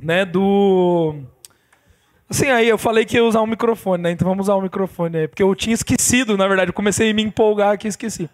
[0.02, 1.16] né, do
[2.30, 4.12] Assim, aí eu falei que ia usar um microfone, né?
[4.12, 7.10] Então vamos usar o um microfone aí, porque eu tinha esquecido, na verdade, eu comecei
[7.10, 8.30] a me empolgar aqui e esqueci.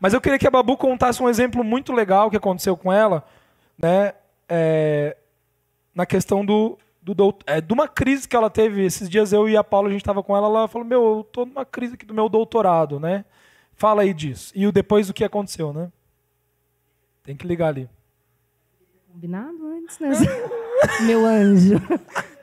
[0.00, 3.24] Mas eu queria que a Babu contasse um exemplo muito legal que aconteceu com ela,
[3.78, 4.14] né?
[4.48, 5.16] é,
[5.94, 8.84] na questão do, do, do é, de uma crise que ela teve.
[8.84, 11.24] Esses dias eu e a Paula, a gente estava com ela, ela falou, meu, eu
[11.24, 13.24] tô numa crise aqui do meu doutorado, né?
[13.74, 14.52] Fala aí disso.
[14.54, 15.90] E o depois do que aconteceu, né?
[17.22, 17.88] Tem que ligar ali.
[19.12, 20.10] Combinado antes, né?
[21.06, 21.80] meu anjo.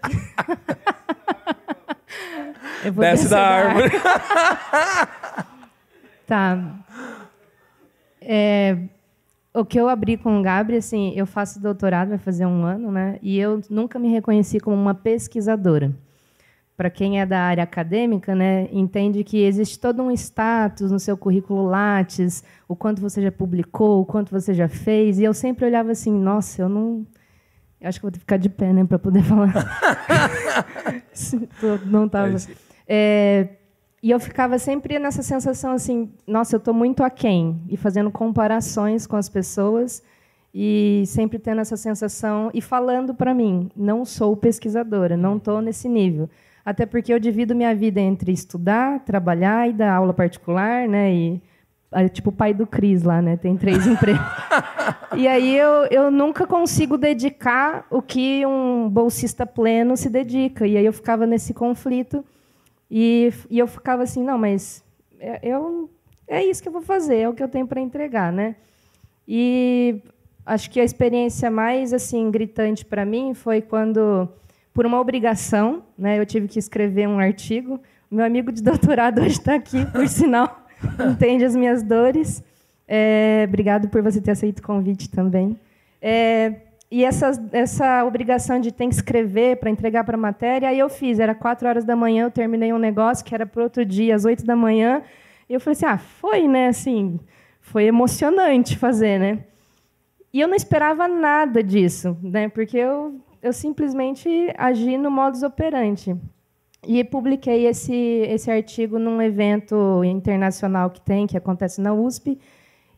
[2.99, 3.91] Desce da árvore.
[6.25, 6.79] tá.
[8.21, 8.77] É,
[9.53, 12.91] o que eu abri com o Gabriel, assim, eu faço doutorado, vai fazer um ano,
[12.91, 13.19] né?
[13.21, 15.91] E eu nunca me reconheci como uma pesquisadora.
[16.77, 21.15] Para quem é da área acadêmica, né, entende que existe todo um status no seu
[21.15, 25.19] currículo Lattes, o quanto você já publicou, o quanto você já fez.
[25.19, 27.05] E eu sempre olhava assim, nossa, eu não.
[27.81, 29.51] Eu acho que vou ter que ficar de pé, né, para poder falar.
[31.85, 32.37] não estava.
[32.87, 33.49] É,
[34.03, 39.07] e eu ficava sempre nessa sensação assim, nossa, eu estou muito aquém, e fazendo comparações
[39.07, 40.03] com as pessoas,
[40.53, 45.89] e sempre tendo essa sensação, e falando para mim, não sou pesquisadora, não estou nesse
[45.89, 46.29] nível.
[46.63, 51.11] Até porque eu divido minha vida entre estudar, trabalhar e dar aula particular, né?
[51.11, 51.41] E
[51.91, 53.35] é tipo o pai do Cris lá, né?
[53.35, 54.21] Tem três empregos.
[55.15, 60.65] e aí eu, eu nunca consigo dedicar o que um bolsista pleno se dedica.
[60.65, 62.23] E aí eu ficava nesse conflito.
[62.89, 64.83] E, e eu ficava assim, não, mas
[65.19, 65.89] é, eu,
[66.27, 68.55] é isso que eu vou fazer, é o que eu tenho para entregar, né?
[69.27, 70.01] E
[70.45, 74.27] acho que a experiência mais assim gritante para mim foi quando,
[74.73, 77.79] por uma obrigação, né, eu tive que escrever um artigo.
[78.09, 80.60] Meu amigo de doutorado hoje está aqui, por sinal,
[81.11, 82.43] entende as minhas dores.
[82.87, 85.57] É, obrigado por você ter aceito o convite também.
[86.01, 86.55] É,
[86.91, 90.89] e essa, essa obrigação de ter que escrever para entregar para a matéria, aí eu
[90.89, 91.19] fiz.
[91.19, 94.25] Era quatro horas da manhã, eu terminei um negócio que era para outro dia, às
[94.25, 95.01] oito da manhã.
[95.47, 96.67] E eu falei assim, ah, foi, né?
[96.67, 97.17] Assim,
[97.61, 99.39] foi emocionante fazer, né?
[100.33, 102.49] E eu não esperava nada disso, né?
[102.49, 106.15] Porque eu, eu simplesmente agi no modus operandi.
[106.87, 112.39] E publiquei esse, esse artigo num evento internacional que tem, que acontece na USP,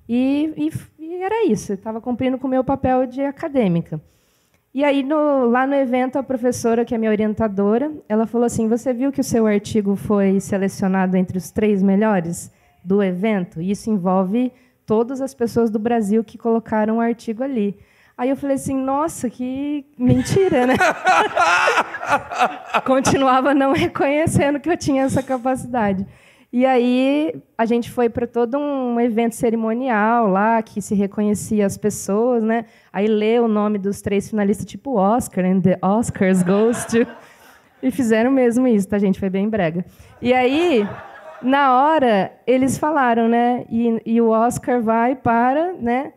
[0.08, 4.02] e, e, e era isso, estava cumprindo com o meu papel de acadêmica.
[4.74, 8.68] E aí, no, lá no evento, a professora, que é minha orientadora, ela falou assim:
[8.68, 12.52] Você viu que o seu artigo foi selecionado entre os três melhores
[12.84, 13.62] do evento?
[13.62, 14.52] Isso envolve
[14.84, 17.78] todas as pessoas do Brasil que colocaram o artigo ali.
[18.18, 20.76] Aí eu falei assim: Nossa, que mentira, né?
[22.86, 26.06] Continuava não reconhecendo que eu tinha essa capacidade.
[26.52, 31.78] E aí a gente foi para todo um evento cerimonial lá, que se reconhecia as
[31.78, 32.66] pessoas, né?
[32.92, 37.08] Aí leu o nome dos três finalistas, tipo Oscar, and the Oscars goes to...
[37.82, 39.20] E fizeram mesmo isso, tá, gente?
[39.20, 39.84] Foi bem brega.
[40.22, 40.88] E aí,
[41.42, 43.66] na hora, eles falaram, né?
[43.68, 46.14] E, e o Oscar vai para, né?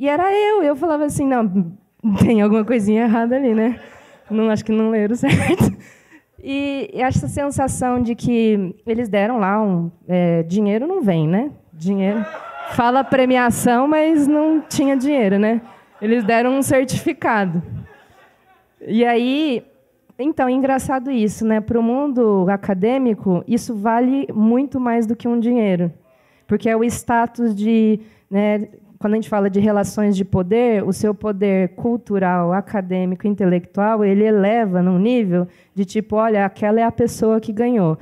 [0.00, 0.62] E era eu.
[0.62, 1.76] Eu falava assim, não,
[2.24, 3.78] tem alguma coisinha errada ali, né?
[4.30, 5.76] Não, acho que não leram certo.
[6.42, 11.50] E essa sensação de que eles deram lá um é, dinheiro não vem, né?
[11.70, 12.24] Dinheiro
[12.70, 15.60] fala premiação, mas não tinha dinheiro, né?
[16.00, 17.62] Eles deram um certificado.
[18.80, 19.62] E aí,
[20.18, 21.60] então, engraçado isso, né?
[21.60, 25.92] Para o mundo acadêmico, isso vale muito mais do que um dinheiro,
[26.46, 28.66] porque é o status de né,
[29.00, 34.24] quando a gente fala de relações de poder, o seu poder cultural, acadêmico, intelectual, ele
[34.24, 37.98] eleva num nível de tipo, olha, aquela é a pessoa que ganhou.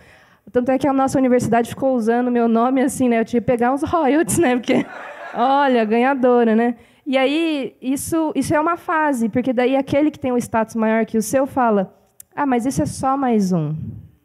[0.50, 3.20] Tanto é que a nossa universidade ficou usando meu nome assim, né?
[3.20, 4.56] Eu tive que pegar uns royalties, né?
[4.56, 4.84] Porque,
[5.34, 6.74] olha, ganhadora, né?
[7.06, 11.06] E aí, isso, isso é uma fase, porque daí aquele que tem um status maior
[11.06, 11.94] que o seu fala,
[12.34, 13.72] ah, mas isso é só mais um.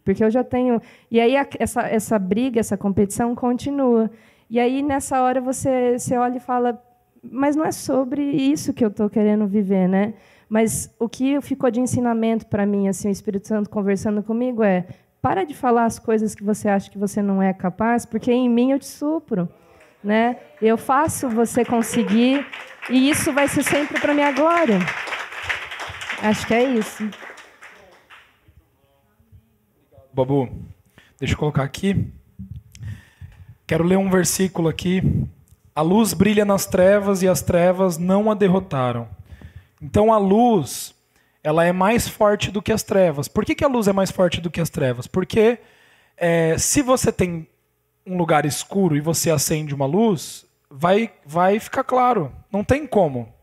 [0.03, 0.81] Porque eu já tenho.
[1.11, 4.09] E aí, essa, essa briga, essa competição continua.
[4.53, 6.79] E aí, nessa hora, você, você olha e fala,
[7.23, 10.13] mas não é sobre isso que eu estou querendo viver, né?
[10.47, 14.85] Mas o que ficou de ensinamento para mim, assim, o Espírito Santo conversando comigo é:
[15.19, 18.47] para de falar as coisas que você acha que você não é capaz, porque em
[18.47, 19.49] mim eu te supro,
[20.03, 20.37] né?
[20.61, 22.45] Eu faço você conseguir
[22.91, 24.77] e isso vai ser sempre para minha glória.
[26.21, 27.09] Acho que é isso.
[30.13, 30.47] Babu,
[31.19, 32.13] deixa eu colocar aqui.
[33.65, 35.01] Quero ler um versículo aqui.
[35.73, 39.07] A luz brilha nas trevas e as trevas não a derrotaram.
[39.81, 40.93] Então a luz,
[41.41, 43.27] ela é mais forte do que as trevas.
[43.27, 45.07] Por que, que a luz é mais forte do que as trevas?
[45.07, 45.59] Porque
[46.17, 47.47] é, se você tem
[48.05, 52.31] um lugar escuro e você acende uma luz, vai, vai ficar claro.
[52.51, 53.33] Não tem como.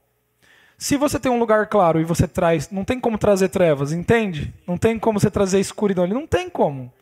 [0.76, 4.52] Se você tem um lugar claro e você traz, não tem como trazer trevas, entende?
[4.66, 6.92] Não tem como você trazer escuridão, não tem como.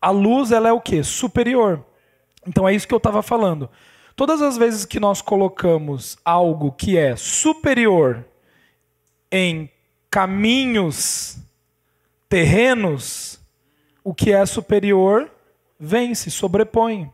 [0.00, 1.02] A luz ela é o quê?
[1.02, 1.84] Superior.
[2.46, 3.68] Então é isso que eu estava falando.
[4.16, 8.24] Todas as vezes que nós colocamos algo que é superior
[9.30, 9.70] em
[10.10, 11.38] caminhos
[12.28, 13.40] terrenos,
[14.02, 15.30] o que é superior
[15.78, 17.10] vence, sobrepõe.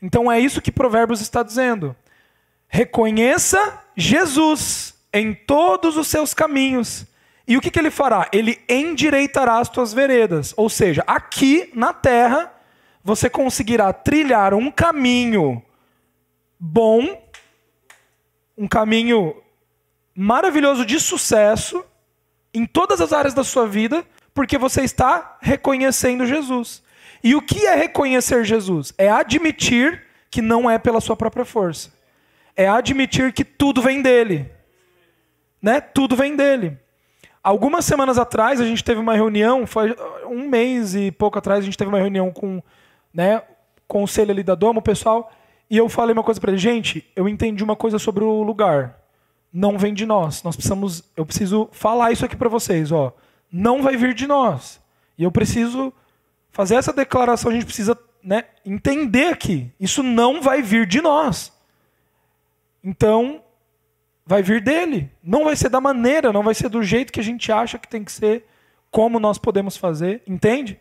[0.00, 1.94] Então é isso que Provérbios está dizendo.
[2.68, 7.06] Reconheça Jesus em todos os seus caminhos.
[7.46, 8.28] E o que, que ele fará?
[8.32, 10.52] Ele endireitará as tuas veredas.
[10.56, 12.52] Ou seja, aqui na terra,
[13.02, 15.62] você conseguirá trilhar um caminho
[16.58, 17.22] bom,
[18.56, 19.36] um caminho
[20.14, 21.84] maravilhoso de sucesso
[22.52, 26.82] em todas as áreas da sua vida, porque você está reconhecendo Jesus.
[27.22, 28.92] E o que é reconhecer Jesus?
[28.96, 31.92] É admitir que não é pela sua própria força.
[32.56, 34.50] É admitir que tudo vem dele.
[35.60, 35.80] Né?
[35.80, 36.78] Tudo vem dele.
[37.42, 39.96] Algumas semanas atrás a gente teve uma reunião, foi
[40.26, 42.62] um mês e pouco atrás a gente teve uma reunião com,
[43.18, 43.42] né,
[43.88, 45.32] conselho ali da Doma, o pessoal,
[45.68, 48.96] e eu falei uma coisa para ele, gente, eu entendi uma coisa sobre o lugar.
[49.52, 50.44] Não vem de nós.
[50.44, 53.12] Nós precisamos, eu preciso falar isso aqui para vocês, ó.
[53.50, 54.80] Não vai vir de nós.
[55.18, 55.92] E eu preciso
[56.52, 61.52] fazer essa declaração, a gente precisa né, entender que isso não vai vir de nós.
[62.84, 63.42] Então,
[64.24, 65.10] vai vir dele.
[65.20, 67.88] Não vai ser da maneira, não vai ser do jeito que a gente acha que
[67.88, 68.46] tem que ser,
[68.92, 70.78] como nós podemos fazer, entende?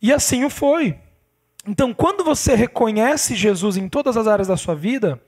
[0.00, 0.98] E assim o foi.
[1.66, 5.20] Então, quando você reconhece Jesus em todas as áreas da sua vida,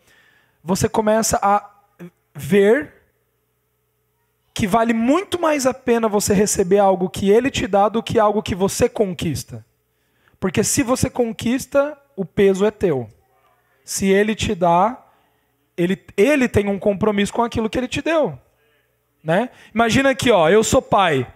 [0.63, 1.69] você começa a
[2.35, 2.95] ver
[4.55, 8.19] que vale muito mais a pena você receber algo que ele te dá do que
[8.19, 9.65] algo que você conquista.
[10.41, 13.09] Porque se você conquista, o peso é teu.
[13.85, 15.01] Se ele te dá,
[15.77, 18.39] ele, ele tem um compromisso com aquilo que ele te deu.
[19.23, 19.51] Né?
[19.75, 21.27] Imagina aqui, ó, eu sou pai.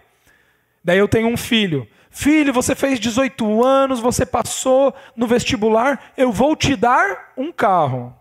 [0.85, 1.87] Daí eu tenho um filho.
[2.13, 8.15] Filho, você fez 18 anos, você passou no vestibular, eu vou te dar um carro.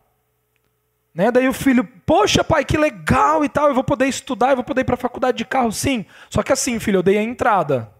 [1.13, 1.29] Né?
[1.29, 4.63] Daí o filho, poxa pai, que legal e tal, eu vou poder estudar, eu vou
[4.63, 6.05] poder ir para a faculdade de carro, sim.
[6.29, 7.91] Só que assim, filho, eu dei a entrada.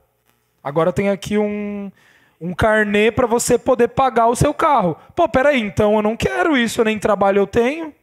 [0.64, 1.92] Agora tem aqui um,
[2.40, 4.96] um carnê para você poder pagar o seu carro.
[5.14, 7.94] Pô, peraí, então eu não quero isso, nem trabalho eu tenho.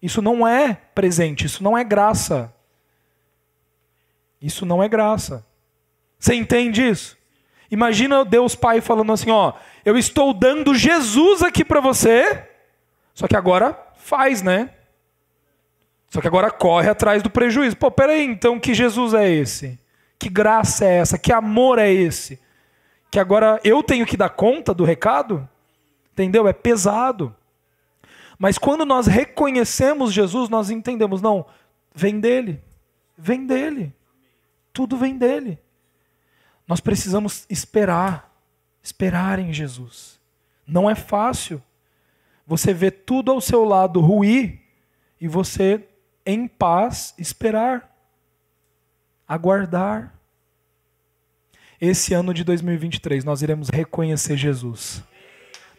[0.00, 2.50] Isso não é presente, isso não é graça.
[4.40, 5.44] Isso não é graça.
[6.18, 7.17] Você entende isso?
[7.70, 9.52] Imagina Deus Pai falando assim, ó,
[9.84, 12.48] eu estou dando Jesus aqui para você,
[13.14, 14.70] só que agora Faz, né?
[16.08, 17.76] Só que agora corre atrás do prejuízo.
[17.76, 19.78] Pô, peraí, então que Jesus é esse?
[20.18, 21.18] Que graça é essa?
[21.18, 22.40] Que amor é esse?
[23.10, 25.46] Que agora eu tenho que dar conta do recado?
[26.14, 26.48] Entendeu?
[26.48, 27.36] É pesado.
[28.38, 31.44] Mas quando nós reconhecemos Jesus, nós entendemos, não,
[31.94, 32.62] vem dele.
[33.14, 33.94] Vem dele.
[34.72, 35.58] Tudo vem dele.
[36.68, 38.30] Nós precisamos esperar,
[38.82, 40.20] esperar em Jesus.
[40.66, 41.62] Não é fácil.
[42.46, 44.60] Você vê tudo ao seu lado ruir
[45.18, 45.88] e você,
[46.26, 47.90] em paz, esperar,
[49.26, 50.14] aguardar.
[51.80, 55.02] Esse ano de 2023 nós iremos reconhecer Jesus.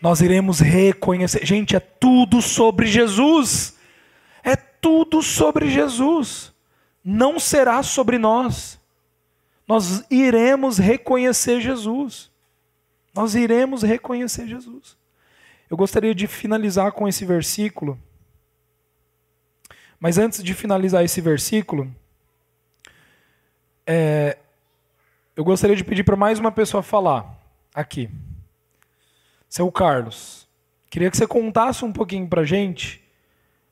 [0.02, 1.46] Nós iremos reconhecer.
[1.46, 3.78] Gente, é tudo sobre Jesus.
[4.44, 6.52] É tudo sobre Jesus.
[7.04, 8.79] Não será sobre nós.
[9.70, 12.32] Nós iremos reconhecer Jesus.
[13.14, 14.98] Nós iremos reconhecer Jesus.
[15.70, 17.96] Eu gostaria de finalizar com esse versículo.
[20.00, 21.94] Mas antes de finalizar esse versículo,
[23.86, 24.40] é,
[25.36, 27.40] eu gostaria de pedir para mais uma pessoa falar
[27.72, 28.10] aqui.
[29.48, 30.48] Seu Carlos,
[30.90, 33.08] queria que você contasse um pouquinho para gente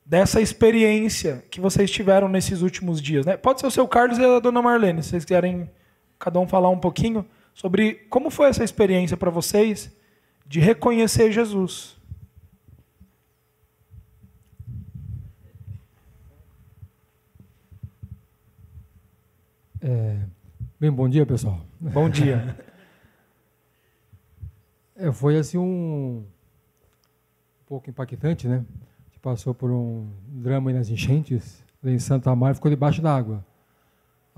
[0.06, 3.26] dessa experiência que vocês tiveram nesses últimos dias.
[3.26, 3.36] Né?
[3.36, 5.68] Pode ser o seu Carlos e a dona Marlene, se vocês quiserem
[6.18, 9.94] cada um falar um pouquinho sobre como foi essa experiência para vocês
[10.46, 11.96] de reconhecer Jesus.
[19.80, 20.18] É,
[20.80, 21.60] bem, bom dia, pessoal.
[21.80, 22.56] Bom dia.
[24.96, 28.56] é, foi assim um, um pouco impactante, né?
[28.56, 33.44] A gente passou por um drama nas enchentes, em Santa Maria ficou debaixo d'água.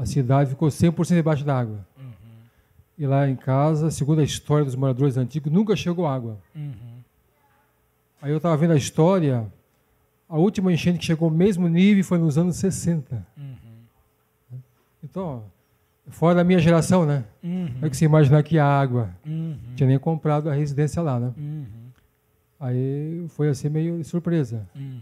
[0.00, 1.86] A cidade ficou 100% debaixo d'água.
[2.96, 6.38] E lá em casa, segundo a história dos moradores antigos, nunca chegou água.
[6.54, 6.72] Uhum.
[8.22, 9.46] Aí eu estava vendo a história,
[10.26, 13.26] a última enchente que chegou ao mesmo nível foi nos anos 60.
[13.36, 14.58] Uhum.
[15.04, 15.44] Então,
[16.08, 17.24] fora da minha geração, né?
[17.42, 17.68] Uhum.
[17.82, 19.10] É que você imaginar que a água.
[19.26, 19.56] Uhum.
[19.76, 21.32] Tinha nem comprado a residência lá, né?
[21.36, 21.66] Uhum.
[22.58, 24.66] Aí foi assim meio surpresa.
[24.74, 25.00] Uhum.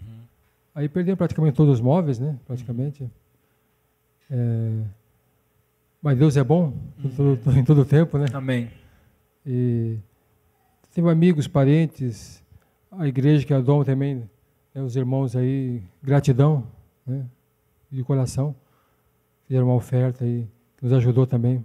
[0.75, 2.37] Aí perderam praticamente todos os móveis, né?
[2.47, 3.09] Praticamente.
[4.31, 4.83] É,
[6.03, 6.73] mas Deus é bom
[7.03, 8.27] em todo, em todo tempo, né?
[8.33, 8.71] Amém.
[9.45, 9.99] E
[10.95, 12.43] tenho amigos, parentes,
[12.91, 14.29] a igreja que adora também,
[14.75, 16.67] né, os irmãos aí, gratidão,
[17.07, 17.25] né?
[17.91, 18.55] De coração.
[19.47, 21.65] fizeram uma oferta aí, que nos ajudou também.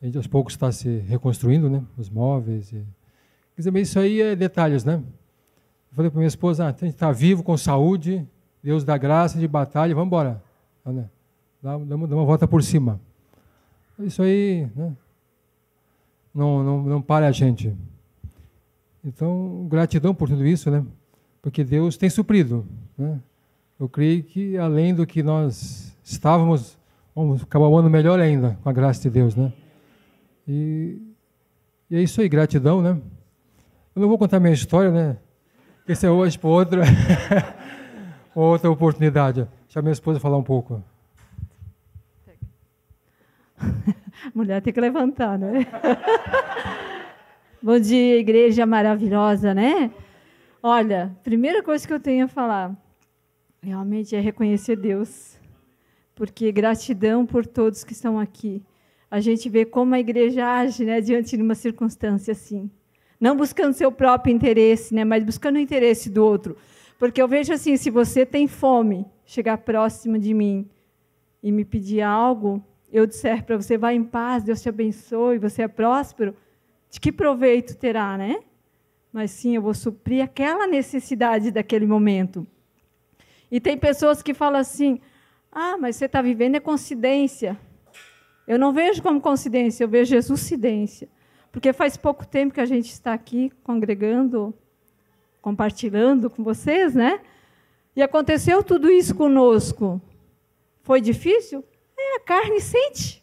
[0.00, 1.84] A gente aos poucos está se reconstruindo, né?
[1.96, 2.72] Os móveis.
[2.72, 2.84] E...
[3.54, 4.94] Quer dizer, isso aí é detalhes, né?
[4.94, 8.26] Eu falei para minha esposa, ah, a gente está vivo, com saúde,
[8.62, 10.42] Deus dá graça de batalha, vamos embora.
[10.84, 11.08] Né?
[11.62, 13.00] Dá, dá, uma, volta por cima.
[14.00, 14.96] Isso aí né?
[16.34, 17.72] não, não, não para a gente.
[19.04, 20.84] Então, gratidão por tudo isso, né?
[21.40, 22.66] Porque Deus tem suprido.
[22.98, 23.20] Né?
[23.78, 26.76] Eu creio que além do que nós estávamos,
[27.14, 29.52] vamos acabar o ano melhor ainda, com a graça de Deus, né?
[30.48, 31.00] E,
[31.88, 33.00] e é isso aí, gratidão, né?
[33.94, 35.16] Eu não vou contar minha história, né?
[35.86, 36.82] Esse é hoje para outra,
[38.34, 39.46] outra oportunidade.
[39.66, 40.82] Deixa minha esposa falar um pouco.
[44.34, 45.66] Mulher tem que levantar, né?
[47.62, 49.90] Bom dia, igreja maravilhosa, né?
[50.62, 52.76] Olha, primeira coisa que eu tenho a falar,
[53.62, 55.38] realmente é reconhecer Deus.
[56.14, 58.62] Porque gratidão por todos que estão aqui.
[59.10, 62.70] A gente vê como a igreja age né, diante de uma circunstância assim
[63.22, 66.56] não buscando seu próprio interesse, né, mas buscando o interesse do outro.
[66.98, 70.68] Porque eu vejo assim, se você tem fome, chegar próximo de mim
[71.40, 72.60] e me pedir algo,
[72.92, 76.36] eu disser para você, vá em paz, Deus te abençoe, você é próspero,
[76.90, 78.40] de que proveito terá, né?
[79.10, 82.46] Mas sim, eu vou suprir aquela necessidade daquele momento.
[83.50, 85.00] E tem pessoas que falam assim,
[85.50, 87.58] ah, mas você está vivendo é coincidência.
[88.46, 91.08] Eu não vejo como coincidência, eu vejo exucidência.
[91.50, 94.54] Porque faz pouco tempo que a gente está aqui congregando,
[95.40, 97.20] compartilhando com vocês, né?
[97.96, 100.00] E aconteceu tudo isso conosco.
[100.82, 101.62] Foi difícil?
[102.12, 103.22] É, a carne sente.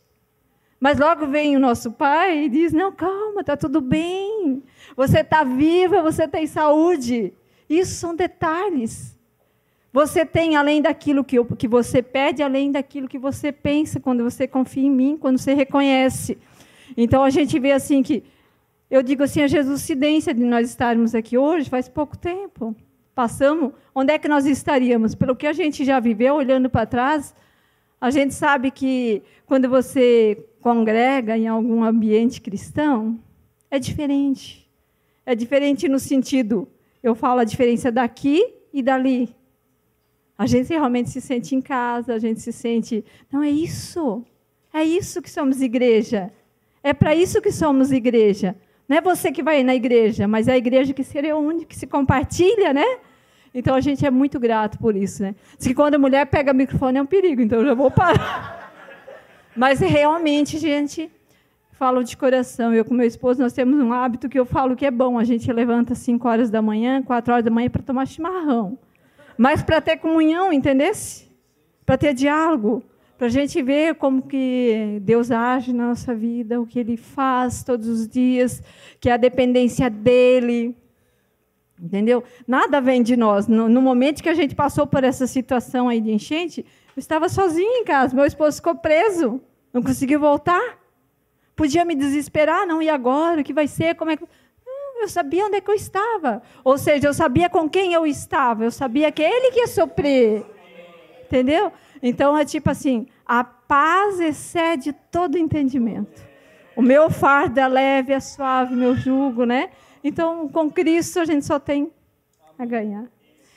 [0.80, 4.64] Mas logo vem o nosso pai e diz: Não, calma, está tudo bem.
[4.96, 7.34] Você está viva, você tem saúde.
[7.70, 9.18] Isso são detalhes.
[9.92, 14.24] Você tem além daquilo que, eu, que você pede, além daquilo que você pensa, quando
[14.24, 16.38] você confia em mim, quando você reconhece.
[16.96, 18.24] Então a gente vê assim que
[18.90, 22.76] eu digo assim, a Jesuscidência de nós estarmos aqui hoje faz pouco tempo.
[23.14, 25.14] Passamos, onde é que nós estaríamos?
[25.14, 27.36] Pelo que a gente já viveu, olhando para trás,
[28.00, 33.20] a gente sabe que quando você congrega em algum ambiente cristão,
[33.70, 34.70] é diferente.
[35.26, 36.68] É diferente no sentido,
[37.04, 38.42] eu falo a diferença daqui
[38.74, 39.36] e dali.
[40.38, 43.04] A gente realmente se sente em casa, a gente se sente.
[43.32, 44.24] Não, é isso.
[44.74, 46.32] É isso que somos igreja.
[46.82, 48.56] É para isso que somos igreja.
[48.88, 51.76] Não é você que vai na igreja, mas é a igreja que se reúne, que
[51.76, 52.86] se compartilha, né?
[53.54, 55.36] Então a gente é muito grato por isso, né?
[55.58, 57.90] Diz que quando a mulher pega o microfone é um perigo, então eu já vou
[57.90, 58.72] parar.
[59.56, 61.12] Mas realmente, gente,
[61.72, 62.74] falo de coração.
[62.74, 65.18] Eu com meu esposo, nós temos um hábito que eu falo que é bom.
[65.18, 68.78] A gente levanta 5 horas da manhã, 4 horas da manhã para tomar chimarrão.
[69.38, 71.30] Mas para ter comunhão, entendesse?
[71.86, 72.84] Para ter diálogo
[73.20, 77.66] para a gente ver como que Deus age na nossa vida, o que Ele faz
[77.66, 78.64] todos os dias,
[78.98, 80.74] que é a dependência dEle.
[81.82, 82.24] Entendeu?
[82.46, 83.48] Nada vem de nós.
[83.48, 86.66] No, no, momento que a gente passou por essa situação aí de enchente,
[86.96, 90.78] eu estava sozinha em casa, meu esposo ficou preso, não conseguiu voltar.
[91.56, 93.42] Podia me desesperar, não, e agora?
[93.42, 93.96] O que vai ser?
[93.96, 94.26] Como é que.
[95.02, 96.42] Eu sabia onde é que eu estava.
[96.62, 100.46] Ou seja, eu sabia com quem eu estava, eu sabia que ele que ia sofrer.
[101.24, 101.72] Entendeu?
[102.04, 106.28] Então é tipo assim: a paz excede todo entendimento.
[106.76, 109.70] O meu fardo é leve, é suave, meu jugo, né?
[110.04, 111.92] Então, com Cristo a gente só tem
[112.58, 113.06] a ganhar.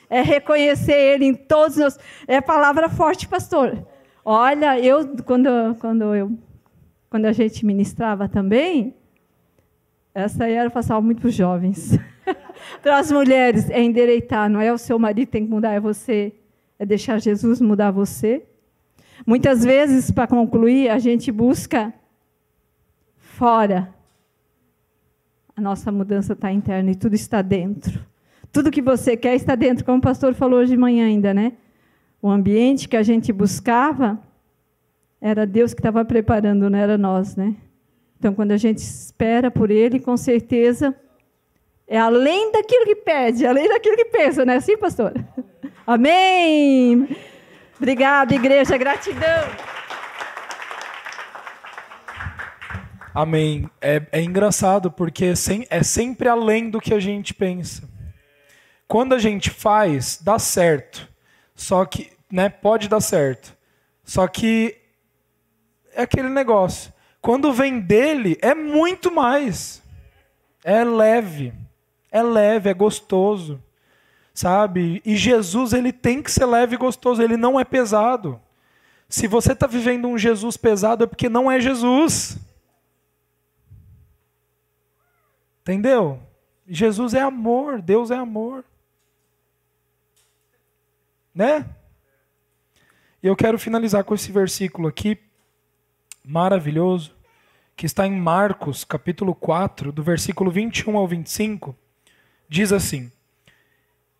[0.09, 1.97] É reconhecer Ele em todos os.
[2.27, 3.85] É palavra forte, pastor.
[4.23, 6.37] Olha, eu quando, quando eu
[7.09, 8.95] quando a gente ministrava também,
[10.15, 11.97] essa aí era passar muito para os jovens.
[12.81, 15.79] para as mulheres, é endereitar, não é o seu marido que tem que mudar, é
[15.79, 16.33] você
[16.79, 18.43] é deixar Jesus mudar você.
[19.25, 21.93] Muitas vezes, para concluir, a gente busca
[23.17, 23.93] fora.
[25.55, 27.99] A nossa mudança está interna e tudo está dentro.
[28.51, 31.53] Tudo que você quer está dentro, como o pastor falou hoje de manhã ainda, né?
[32.21, 34.19] O ambiente que a gente buscava
[35.21, 37.55] era Deus que estava preparando, não era nós, né?
[38.17, 40.95] Então, quando a gente espera por Ele, com certeza
[41.87, 45.13] é além daquilo que pede, além daquilo que pensa, não é assim, pastor?
[45.85, 47.07] Amém!
[47.77, 49.72] Obrigada, igreja, gratidão.
[53.13, 53.69] Amém.
[53.79, 55.33] É, é engraçado porque
[55.69, 57.87] é sempre além do que a gente pensa.
[58.87, 61.07] Quando a gente faz, dá certo.
[61.55, 63.55] Só que, né, pode dar certo.
[64.03, 64.75] Só que
[65.93, 66.91] é aquele negócio.
[67.21, 69.81] Quando vem dele, é muito mais.
[70.63, 71.53] É leve.
[72.11, 73.61] É leve, é gostoso
[74.33, 75.01] sabe?
[75.05, 78.39] E Jesus ele tem que ser leve e gostoso, ele não é pesado.
[79.07, 82.37] Se você está vivendo um Jesus pesado, é porque não é Jesus.
[85.63, 86.19] Entendeu?
[86.67, 88.65] Jesus é amor, Deus é amor.
[91.33, 91.65] Né?
[93.21, 95.17] E eu quero finalizar com esse versículo aqui,
[96.23, 97.15] maravilhoso,
[97.77, 101.73] que está em Marcos, capítulo 4, do versículo 21 ao 25.
[102.49, 103.09] Diz assim: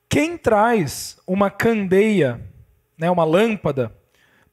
[0.08, 2.40] Quem traz uma candeia,
[2.98, 3.94] né, uma lâmpada,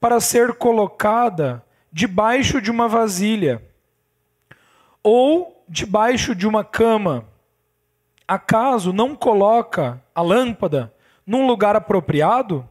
[0.01, 3.63] para ser colocada debaixo de uma vasilha
[5.05, 7.25] ou debaixo de uma cama,
[8.27, 10.93] acaso não coloca a lâmpada
[11.25, 12.69] num lugar apropriado?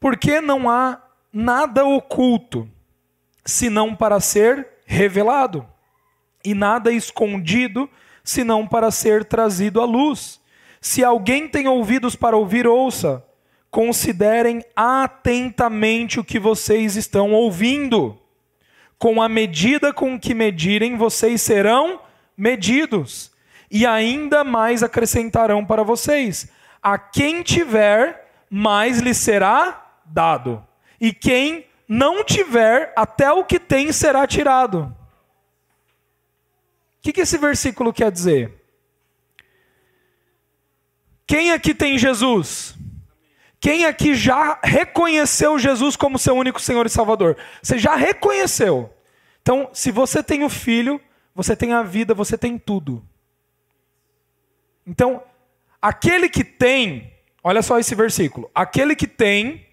[0.00, 1.00] Porque não há
[1.32, 2.68] nada oculto,
[3.44, 5.64] senão para ser revelado,
[6.44, 7.88] e nada escondido,
[8.24, 10.40] senão para ser trazido à luz.
[10.80, 13.24] Se alguém tem ouvidos para ouvir, ouça.
[13.70, 18.18] Considerem atentamente o que vocês estão ouvindo.
[18.98, 22.00] Com a medida com que medirem, vocês serão
[22.36, 23.30] medidos,
[23.70, 26.50] e ainda mais acrescentarão para vocês.
[26.82, 30.64] A quem tiver, mais lhe será dado.
[31.00, 34.94] E quem não tiver, até o que tem será tirado.
[36.98, 38.52] O que, que esse versículo quer dizer?
[41.26, 42.75] Quem aqui tem Jesus?
[43.60, 47.36] Quem aqui já reconheceu Jesus como seu único Senhor e Salvador?
[47.62, 48.92] Você já reconheceu.
[49.42, 51.00] Então, se você tem o filho,
[51.34, 53.02] você tem a vida, você tem tudo.
[54.86, 55.22] Então,
[55.80, 57.12] Aquele que tem,
[57.44, 59.66] olha só esse versículo: aquele que tem,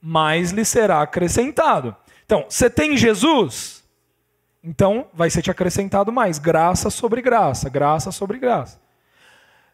[0.00, 1.94] mais lhe será acrescentado.
[2.24, 3.84] Então, você tem Jesus?
[4.64, 6.40] Então, vai ser te acrescentado mais.
[6.40, 8.80] Graça sobre graça, graça sobre graça.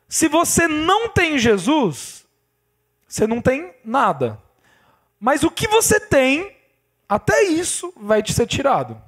[0.07, 2.27] Se você não tem Jesus,
[3.09, 4.39] você não tem nada.
[5.19, 6.55] Mas o que você tem,
[7.09, 9.01] até isso vai te ser tirado.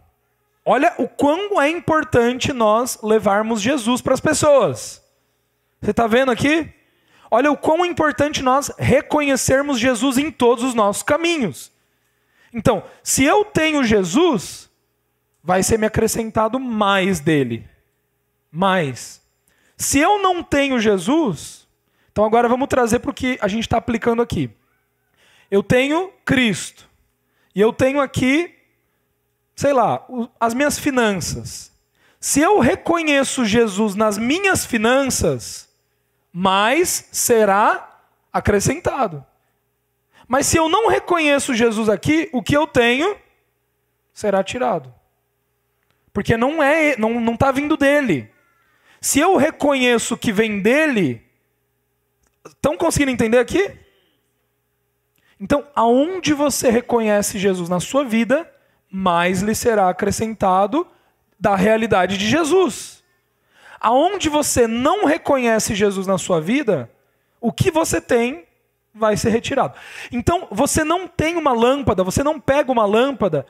[0.64, 5.02] Olha o quão é importante nós levarmos Jesus para as pessoas.
[5.80, 6.72] Você está vendo aqui?
[7.30, 11.70] Olha o quão importante nós reconhecermos Jesus em todos os nossos caminhos.
[12.52, 14.68] Então, se eu tenho Jesus,
[15.42, 17.68] vai ser me acrescentado mais dele.
[18.50, 19.22] Mais.
[19.76, 21.59] Se eu não tenho Jesus,
[22.10, 24.50] então agora vamos trazer para o que a gente está aplicando aqui.
[25.50, 26.88] Eu tenho Cristo.
[27.54, 28.54] E eu tenho aqui,
[29.56, 30.06] sei lá,
[30.38, 31.72] as minhas finanças.
[32.20, 35.68] Se eu reconheço Jesus nas minhas finanças,
[36.32, 38.00] mais será
[38.32, 39.24] acrescentado.
[40.28, 43.16] Mas se eu não reconheço Jesus aqui, o que eu tenho
[44.12, 44.94] será tirado.
[46.12, 48.30] Porque não é, não está vindo dele.
[49.00, 51.24] Se eu reconheço que vem dele,
[52.60, 53.72] estão conseguindo entender aqui?
[55.40, 58.48] Então, aonde você reconhece Jesus na sua vida,
[58.90, 60.86] mais lhe será acrescentado
[61.38, 63.02] da realidade de Jesus.
[63.80, 66.90] Aonde você não reconhece Jesus na sua vida,
[67.40, 68.46] o que você tem
[68.94, 69.74] vai ser retirado.
[70.12, 73.46] Então, você não tem uma lâmpada, você não pega uma lâmpada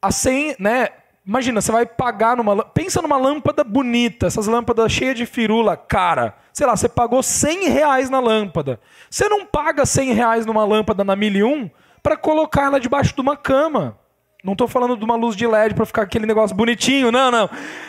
[0.00, 0.88] assim, né?
[1.26, 2.64] Imagina, você vai pagar numa.
[2.66, 6.34] Pensa numa lâmpada bonita, essas lâmpadas cheias de firula, cara.
[6.52, 8.78] Sei lá, você pagou 100 reais na lâmpada.
[9.08, 11.70] Você não paga 100 reais numa lâmpada na 1001
[12.02, 13.98] para colocar ela debaixo de uma cama.
[14.44, 17.48] Não estou falando de uma luz de LED para ficar aquele negócio bonitinho, não, não.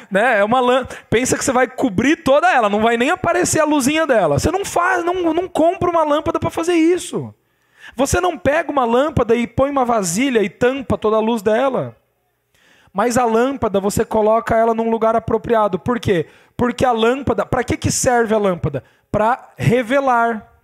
[0.09, 0.39] Né?
[0.39, 0.87] É uma lã...
[1.09, 4.39] Pensa que você vai cobrir toda ela, não vai nem aparecer a luzinha dela.
[4.39, 7.35] Você não faz, não, não compra uma lâmpada para fazer isso.
[7.93, 11.97] Você não pega uma lâmpada e põe uma vasilha e tampa toda a luz dela.
[12.95, 15.77] Mas a lâmpada, você coloca ela num lugar apropriado.
[15.77, 16.29] Por quê?
[16.55, 18.85] Porque a lâmpada, para que, que serve a lâmpada?
[19.11, 20.61] Para revelar.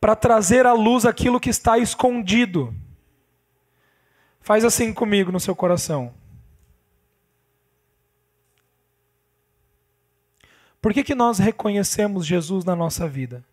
[0.00, 2.72] Para trazer à luz aquilo que está escondido.
[4.40, 6.14] Faz assim comigo no seu coração.
[10.80, 13.44] Por que, que nós reconhecemos Jesus na nossa vida?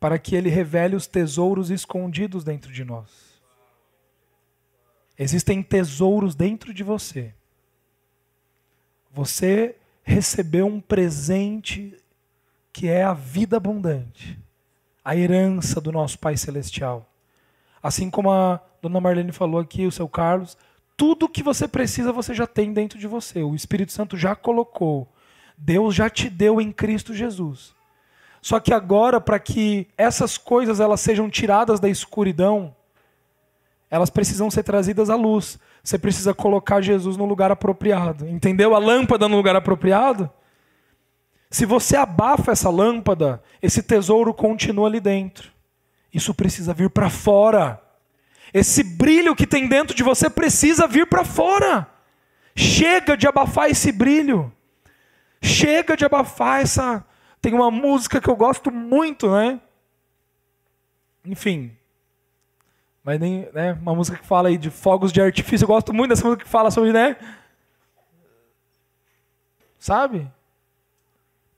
[0.00, 3.33] Para que ele revele os tesouros escondidos dentro de nós.
[5.18, 7.32] Existem tesouros dentro de você.
[9.12, 11.96] Você recebeu um presente
[12.72, 14.38] que é a vida abundante,
[15.04, 17.08] a herança do nosso Pai Celestial.
[17.80, 20.56] Assim como a Dona Marlene falou aqui, o seu Carlos,
[20.96, 23.42] tudo que você precisa você já tem dentro de você.
[23.42, 25.08] O Espírito Santo já colocou.
[25.56, 27.74] Deus já te deu em Cristo Jesus.
[28.42, 32.74] Só que agora, para que essas coisas elas sejam tiradas da escuridão,
[33.94, 35.56] elas precisam ser trazidas à luz.
[35.80, 38.26] Você precisa colocar Jesus no lugar apropriado.
[38.26, 38.74] Entendeu?
[38.74, 40.28] A lâmpada no lugar apropriado.
[41.48, 45.52] Se você abafa essa lâmpada, esse tesouro continua ali dentro.
[46.12, 47.80] Isso precisa vir para fora.
[48.52, 51.88] Esse brilho que tem dentro de você precisa vir para fora.
[52.56, 54.52] Chega de abafar esse brilho.
[55.40, 57.06] Chega de abafar essa.
[57.40, 59.60] Tem uma música que eu gosto muito, né?
[61.24, 61.76] Enfim.
[63.04, 63.74] Mas nem, né?
[63.74, 65.64] Uma música que fala aí de fogos de artifício.
[65.64, 67.16] Eu gosto muito dessa música que fala sobre, né?
[69.78, 70.32] Sabe?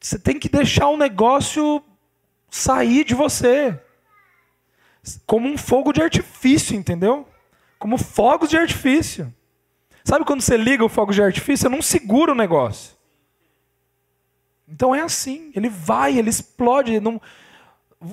[0.01, 1.81] Você tem que deixar o negócio
[2.51, 3.81] sair de você.
[5.25, 7.29] Como um fogo de artifício, entendeu?
[7.79, 9.33] Como fogos de artifício.
[10.05, 11.69] Sabe quando você liga o fogo de artifício?
[11.69, 12.97] Você não segura o negócio.
[14.69, 16.99] Então é assim, ele vai, ele explode.
[16.99, 17.21] Não,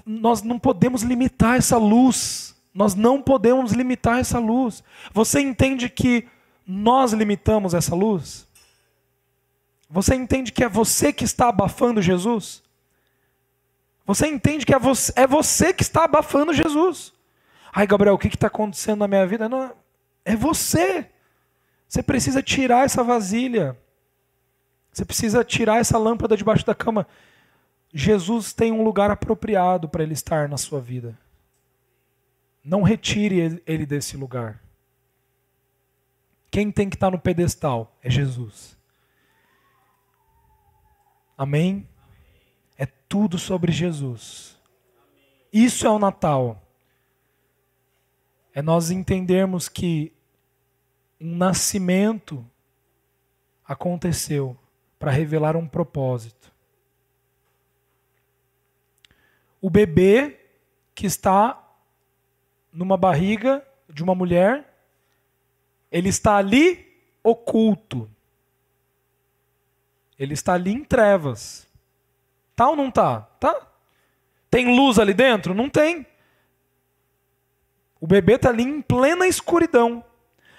[0.06, 2.53] nós não podemos limitar essa luz.
[2.74, 4.84] Nós não podemos limitar essa luz.
[5.14, 6.28] Você entende que
[6.66, 8.48] nós limitamos essa luz?
[9.90, 12.64] Você entende que é você que está abafando Jesus?
[14.06, 17.14] Você entende que é você, é você que está abafando Jesus?
[17.72, 19.48] Ai, Gabriel, o que está acontecendo na minha vida?
[19.48, 19.72] Não,
[20.26, 21.08] é você.
[21.88, 23.78] Você precisa tirar essa vasilha.
[24.92, 27.08] Você precisa tirar essa lâmpada debaixo da cama.
[27.94, 31.18] Jesus tem um lugar apropriado para ele estar na sua vida.
[32.64, 34.64] Não retire ele desse lugar.
[36.50, 38.78] Quem tem que estar no pedestal é Jesus.
[41.38, 41.88] Amém?
[42.78, 44.58] É tudo sobre Jesus.
[45.52, 46.62] Isso é o Natal.
[48.54, 50.14] É nós entendermos que
[51.20, 52.46] um nascimento
[53.66, 54.58] aconteceu
[55.00, 56.54] para revelar um propósito.
[59.60, 60.40] O bebê
[60.94, 61.63] que está
[62.74, 64.74] numa barriga de uma mulher,
[65.92, 66.92] ele está ali
[67.24, 68.10] oculto.
[70.18, 71.68] Ele está ali em trevas.
[72.56, 73.22] Tá ou não tá?
[73.40, 73.68] Tá.
[74.50, 75.54] Tem luz ali dentro?
[75.54, 76.06] Não tem.
[78.00, 80.04] O bebê está ali em plena escuridão.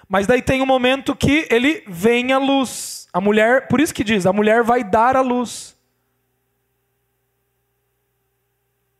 [0.08, 3.08] Mas daí tem um momento que ele vem à luz.
[3.12, 5.73] A mulher, por isso que diz, a mulher vai dar a luz.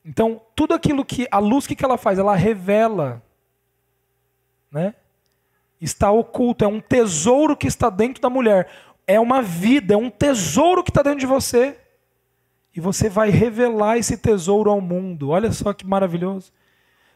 [0.04, 3.22] Então, tudo aquilo que a luz que, ela faz, ela revela,
[4.70, 4.94] né?
[5.80, 8.68] Está oculto, é um tesouro que está dentro da mulher.
[9.06, 11.78] É uma vida, é um tesouro que está dentro de você.
[12.74, 15.30] E você vai revelar esse tesouro ao mundo.
[15.30, 16.52] Olha só que maravilhoso.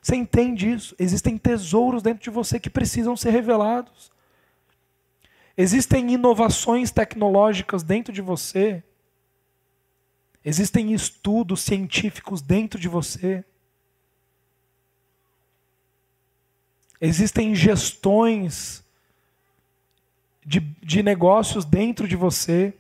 [0.00, 0.94] Você entende isso?
[0.98, 4.10] Existem tesouros dentro de você que precisam ser revelados.
[5.56, 8.82] Existem inovações tecnológicas dentro de você.
[10.48, 13.44] Existem estudos científicos dentro de você.
[16.98, 18.82] Existem gestões
[20.42, 22.72] de, de negócios dentro de você.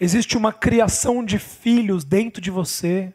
[0.00, 3.14] Existe uma criação de filhos dentro de você.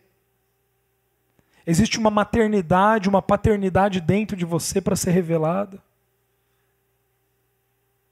[1.68, 5.84] Existe uma maternidade, uma paternidade dentro de você para ser revelada.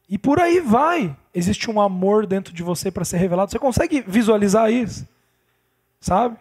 [0.10, 1.16] E por aí vai.
[1.34, 3.50] Existe um amor dentro de você para ser revelado.
[3.50, 5.10] Você consegue visualizar isso?
[6.02, 6.36] Sabe?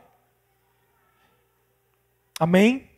[2.41, 2.89] Amém?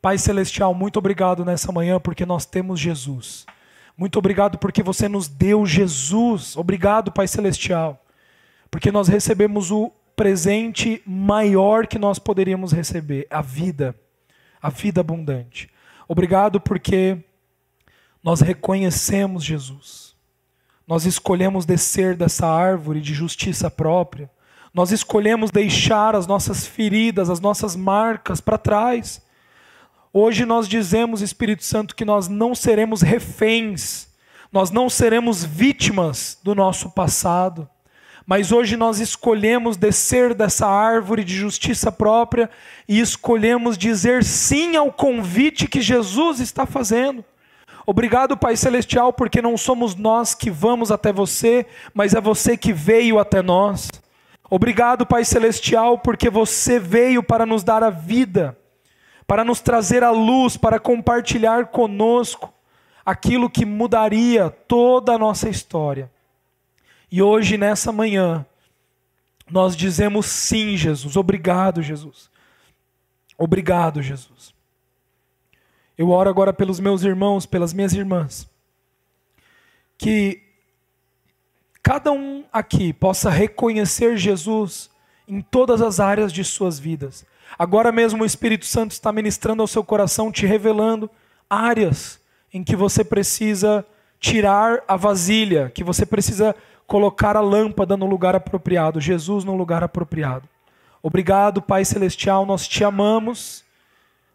[0.00, 3.44] Pai Celestial, muito obrigado nessa manhã porque nós temos Jesus.
[3.96, 6.56] Muito obrigado porque você nos deu Jesus.
[6.56, 8.00] Obrigado, Pai Celestial,
[8.70, 13.96] porque nós recebemos o presente maior que nós poderíamos receber, a vida,
[14.62, 15.68] a vida abundante.
[16.06, 17.18] Obrigado porque
[18.22, 20.14] nós reconhecemos Jesus.
[20.86, 24.30] Nós escolhemos descer dessa árvore de justiça própria.
[24.76, 29.22] Nós escolhemos deixar as nossas feridas, as nossas marcas para trás.
[30.12, 34.06] Hoje nós dizemos, Espírito Santo, que nós não seremos reféns,
[34.52, 37.66] nós não seremos vítimas do nosso passado.
[38.26, 42.50] Mas hoje nós escolhemos descer dessa árvore de justiça própria
[42.86, 47.24] e escolhemos dizer sim ao convite que Jesus está fazendo.
[47.86, 51.64] Obrigado, Pai Celestial, porque não somos nós que vamos até você,
[51.94, 53.88] mas é você que veio até nós.
[54.48, 58.56] Obrigado, Pai Celestial, porque você veio para nos dar a vida,
[59.26, 62.52] para nos trazer a luz, para compartilhar conosco
[63.04, 66.10] aquilo que mudaria toda a nossa história.
[67.10, 68.46] E hoje, nessa manhã,
[69.50, 71.16] nós dizemos sim, Jesus.
[71.16, 72.30] Obrigado, Jesus.
[73.38, 74.54] Obrigado, Jesus.
[75.96, 78.48] Eu oro agora pelos meus irmãos, pelas minhas irmãs.
[79.98, 80.45] Que
[81.86, 84.90] cada um aqui possa reconhecer Jesus
[85.28, 87.24] em todas as áreas de suas vidas.
[87.56, 91.08] Agora mesmo o Espírito Santo está ministrando ao seu coração, te revelando
[91.48, 92.18] áreas
[92.52, 93.86] em que você precisa
[94.18, 96.56] tirar a vasilha, que você precisa
[96.88, 100.48] colocar a lâmpada no lugar apropriado, Jesus no lugar apropriado.
[101.00, 103.64] Obrigado, Pai Celestial, nós te amamos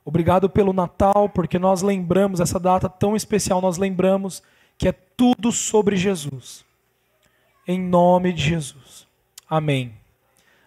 [0.03, 4.41] Obrigado pelo Natal, porque nós lembramos essa data tão especial, nós lembramos
[4.77, 6.65] que é tudo sobre Jesus.
[7.67, 9.07] Em nome de Jesus.
[9.49, 9.93] Amém.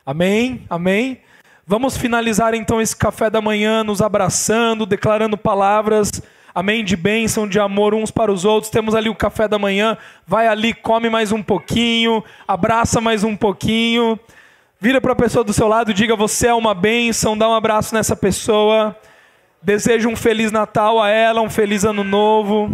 [0.07, 0.65] Amém.
[0.71, 1.21] Amém.
[1.67, 6.23] Vamos finalizar então esse café da manhã nos abraçando, declarando palavras,
[6.55, 8.71] amém, de bênção, de amor uns para os outros.
[8.71, 13.35] Temos ali o café da manhã, vai ali, come mais um pouquinho, abraça mais um
[13.35, 14.19] pouquinho.
[14.79, 17.95] Vira para a pessoa do seu lado, diga: Você é uma bênção, dá um abraço
[17.95, 18.95] nessa pessoa.
[19.63, 22.71] Desejo um feliz Natal a ela, um feliz Ano Novo.